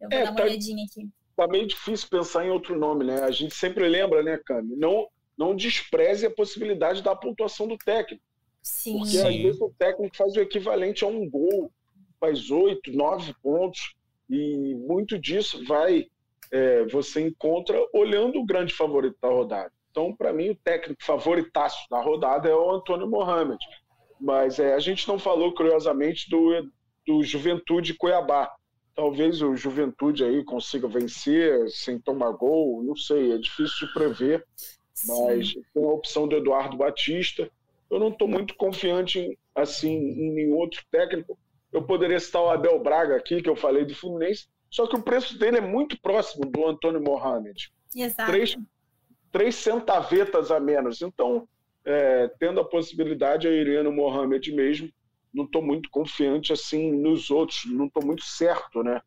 [0.00, 1.08] eu vou é, dar uma tá, olhadinha aqui.
[1.36, 3.22] Tá meio difícil pensar em outro nome, né?
[3.22, 4.76] A gente sempre lembra, né, Cami?
[4.76, 8.22] Não, não despreze a possibilidade da pontuação do técnico.
[8.62, 8.98] Sim.
[8.98, 9.26] Porque Sim.
[9.26, 11.70] às vezes o técnico faz o equivalente a um gol,
[12.18, 13.94] faz oito, nove pontos,
[14.28, 16.06] e muito disso vai
[16.50, 19.72] é, você encontra olhando o grande favorito da rodada.
[19.90, 23.58] Então, para mim, o técnico favoritaço da rodada é o Antônio Mohamed.
[24.20, 26.70] Mas é, a gente não falou, curiosamente, do,
[27.06, 28.50] do Juventude Cuiabá.
[29.00, 34.46] Talvez o Juventude aí consiga vencer sem tomar gol, não sei, é difícil de prever.
[35.06, 37.50] Mas tem a opção do Eduardo Batista.
[37.90, 41.38] Eu não estou muito confiante em, assim em nenhum outro técnico.
[41.72, 45.02] Eu poderia citar o Abel Braga aqui, que eu falei do Fluminense, só que o
[45.02, 47.72] preço dele é muito próximo do Antônio Mohamed.
[47.96, 48.30] Exato.
[48.30, 48.54] Três,
[49.32, 51.00] três centavetas a menos.
[51.00, 51.48] Então,
[51.86, 54.90] é, tendo a possibilidade, iria no Mohamed mesmo
[55.32, 59.00] não estou muito confiante assim nos outros, não estou muito certo, né?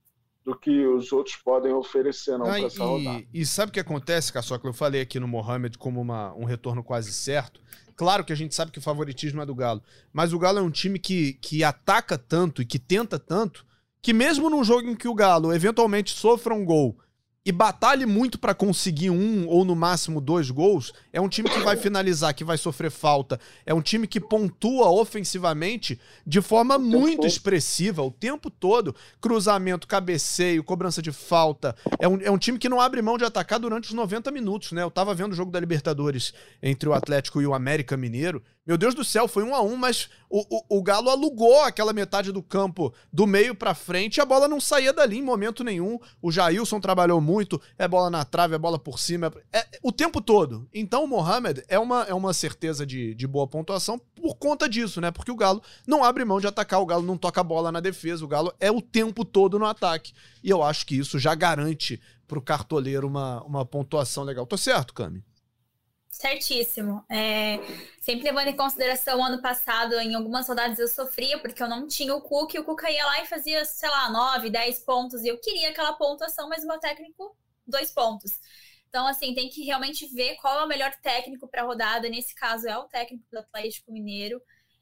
[0.45, 3.26] Do que os outros podem oferecer não, ah, para essa e, rodada.
[3.34, 4.67] E sabe o que acontece, Caçoca?
[4.67, 7.61] Eu falei aqui no Mohamed como uma, um retorno quase certo.
[7.95, 10.61] Claro que a gente sabe que o favoritismo é do Galo, mas o Galo é
[10.61, 13.65] um time que, que ataca tanto e que tenta tanto
[14.01, 16.97] que mesmo num jogo em que o Galo eventualmente sofra um gol
[17.46, 21.60] e batalhe muito para conseguir um ou no máximo dois gols, é um time que
[21.60, 27.28] vai finalizar, que vai sofrer falta, é um time que pontua ofensivamente de forma muito
[27.28, 28.96] expressiva o tempo todo.
[29.20, 31.76] Cruzamento, cabeceio, cobrança de falta.
[32.00, 34.72] É um, é um time que não abre mão de atacar durante os 90 minutos,
[34.72, 34.84] né?
[34.84, 38.41] Eu tava vendo o jogo da Libertadores entre o Atlético e o América Mineiro.
[38.66, 41.91] Meu Deus do céu, foi um a um, mas o, o, o Galo alugou aquela
[41.91, 45.66] metade do campo do meio para frente e a bola não saía dali em momento
[45.66, 45.99] nenhum.
[46.22, 49.91] O Jailson trabalhou muito, é bola na trave, é bola por cima, é, é o
[49.91, 50.66] tempo todo.
[50.74, 55.01] Então o Mohamed é uma, é uma certeza de, de boa pontuação por conta disso,
[55.01, 55.11] né?
[55.11, 57.82] Porque o Galo não abre mão de atacar, o Galo não toca a bola na
[57.82, 60.14] defesa, o Galo é o tempo todo no ataque.
[60.41, 64.45] E eu acho que isso já garante pro cartoleiro uma, uma pontuação legal.
[64.45, 65.22] Tô certo, Cami?
[66.14, 67.03] Certíssimo.
[67.09, 67.57] É,
[67.99, 72.14] sempre levando em consideração ano passado, em algumas rodadas eu sofria porque eu não tinha
[72.14, 75.28] o Cook e o Cuca ia lá e fazia, sei lá, 9, 10 pontos e
[75.28, 77.36] eu queria aquela pontuação, mas o meu técnico,
[77.66, 78.39] dois pontos.
[78.88, 82.07] Então, assim, tem que realmente ver qual é o melhor técnico para a rodada.
[82.07, 84.39] Nesse caso, é o técnico do Atlético Mineiro,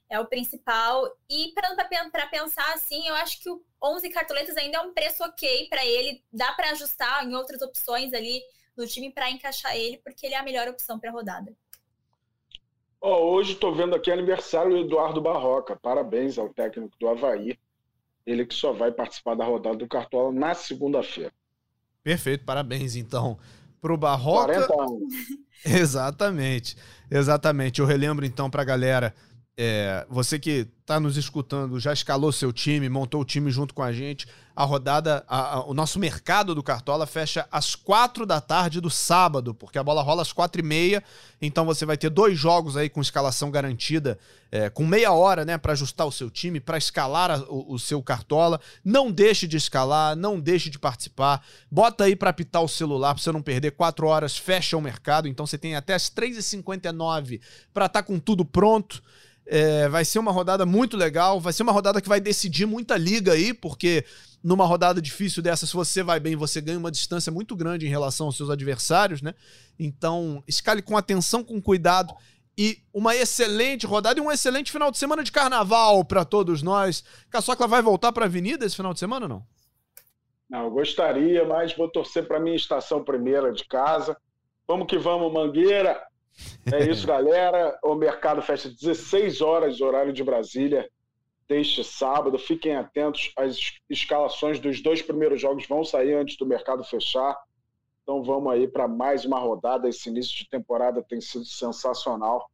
[0.10, 1.10] é o principal.
[1.30, 5.70] E para pensar assim, eu acho que o 11 cartoletas ainda é um preço ok
[5.70, 8.42] para ele, dá para ajustar em outras opções ali
[8.78, 11.54] no time para encaixar ele, porque ele é a melhor opção para a rodada.
[13.00, 15.76] Oh, hoje estou vendo aqui aniversário do Eduardo Barroca.
[15.76, 17.58] Parabéns ao técnico do Havaí.
[18.26, 21.34] ele que só vai participar da rodada do Cartola na segunda-feira.
[22.04, 23.40] Perfeito, parabéns então
[23.80, 24.68] pro Barroca.
[24.68, 25.14] 40 anos.
[25.66, 26.76] Exatamente,
[27.12, 27.82] exatamente.
[27.82, 29.14] Eu relembro então pra galera
[29.58, 33.84] é, você que está nos escutando, já escalou seu time, montou o time junto com
[33.84, 34.28] a gente.
[34.56, 38.90] A rodada, a, a, o nosso mercado do Cartola fecha às quatro da tarde do
[38.90, 41.04] sábado, porque a bola rola às quatro e meia.
[41.42, 44.18] Então você vai ter dois jogos aí com escalação garantida,
[44.52, 47.80] é, com meia hora, né, para ajustar o seu time, para escalar a, o, o,
[47.80, 48.60] seu Cartola.
[48.84, 51.46] Não deixe de escalar, não deixe de participar.
[51.70, 53.72] Bota aí para apitar o celular para você não perder.
[53.72, 57.40] Quatro horas fecha o mercado, então você tem até as 3h59
[57.74, 59.02] para estar com tudo pronto.
[59.54, 62.96] É, vai ser uma rodada muito legal, vai ser uma rodada que vai decidir muita
[62.96, 64.06] liga aí, porque
[64.42, 67.90] numa rodada difícil dessa, se você vai bem, você ganha uma distância muito grande em
[67.90, 69.36] relação aos seus adversários, né?
[69.78, 72.14] Então, escale com atenção, com cuidado
[72.58, 77.04] e uma excelente rodada e um excelente final de semana de carnaval para todos nós.
[77.30, 79.44] Caçocla vai voltar para a Avenida esse final de semana ou não?
[80.50, 84.16] Não, gostaria, mas vou torcer para minha estação primeira de casa.
[84.66, 86.02] Vamos que vamos, Mangueira.
[86.72, 87.78] É isso, galera.
[87.84, 90.90] O mercado fecha 16 horas, horário de Brasília,
[91.48, 92.38] deste sábado.
[92.38, 93.58] Fiquem atentos, as
[93.90, 97.38] escalações dos dois primeiros jogos vão sair antes do mercado fechar.
[98.04, 99.88] Então vamos aí para mais uma rodada.
[99.90, 102.50] Esse início de temporada tem sido sensacional.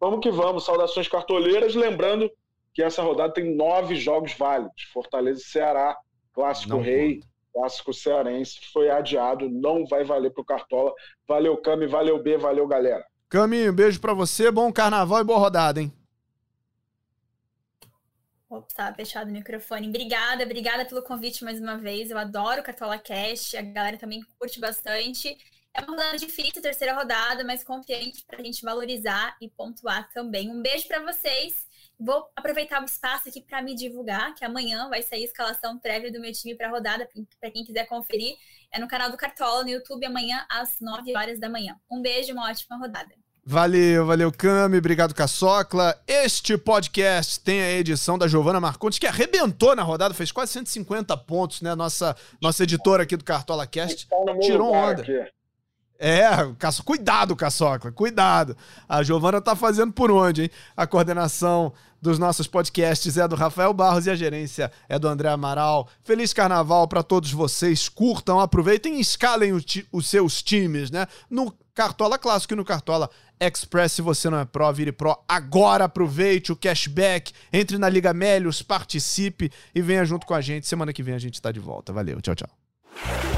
[0.00, 0.64] Vamos que vamos.
[0.64, 1.74] Saudações cartoleiras.
[1.74, 2.30] Lembrando
[2.72, 4.82] que essa rodada tem nove jogos válidos.
[4.92, 5.96] Fortaleza e Ceará,
[6.32, 7.26] Clássico Não Rei, conta.
[7.52, 8.60] Clássico Cearense.
[8.72, 10.92] Foi adiado, não vai valer para o Cartola.
[11.26, 13.04] Valeu, Cami, valeu, B, valeu, galera.
[13.34, 15.92] Caminho, beijo para você, bom carnaval e boa rodada, hein?
[18.48, 19.88] Opa, tá fechado o microfone.
[19.88, 22.12] Obrigada, obrigada pelo convite mais uma vez.
[22.12, 25.36] Eu adoro o Cartola Cash, a galera também curte bastante.
[25.74, 30.48] É uma rodada difícil, terceira rodada, mas confiante para a gente valorizar e pontuar também.
[30.48, 31.66] Um beijo para vocês.
[31.98, 36.12] Vou aproveitar o espaço aqui para me divulgar, que amanhã vai sair a escalação prévia
[36.12, 37.08] do meu time para a rodada,
[37.40, 38.36] para quem quiser conferir.
[38.70, 41.76] É no canal do Cartola, no YouTube, amanhã às 9 horas da manhã.
[41.90, 43.23] Um beijo, uma ótima rodada.
[43.46, 44.78] Valeu, valeu, Cami.
[44.78, 45.94] Obrigado, Caçocla.
[46.08, 51.14] Este podcast tem a edição da Giovana Marcontes, que arrebentou na rodada, fez quase 150
[51.18, 51.74] pontos, né?
[51.74, 54.08] Nossa, nossa editora aqui do Cartola Cast.
[54.08, 55.02] Tá tirou onda.
[55.02, 55.20] Aqui.
[55.98, 56.26] É,
[56.58, 58.56] caço, cuidado, Caçocla, cuidado.
[58.88, 60.50] A Giovana tá fazendo por onde, hein?
[60.74, 65.28] A coordenação dos nossos podcasts é do Rafael Barros e a gerência é do André
[65.28, 65.88] Amaral.
[66.02, 67.88] Feliz carnaval para todos vocês.
[67.88, 71.06] Curtam, aproveitem e escalem os seus times, né?
[71.30, 73.10] No Cartola Clássico e no Cartola
[73.40, 73.92] Express.
[73.92, 75.84] Se você não é pró, vire pró agora.
[75.84, 77.32] Aproveite o cashback.
[77.52, 80.66] Entre na Liga Melios, participe e venha junto com a gente.
[80.66, 81.92] Semana que vem a gente está de volta.
[81.92, 83.33] Valeu, tchau, tchau.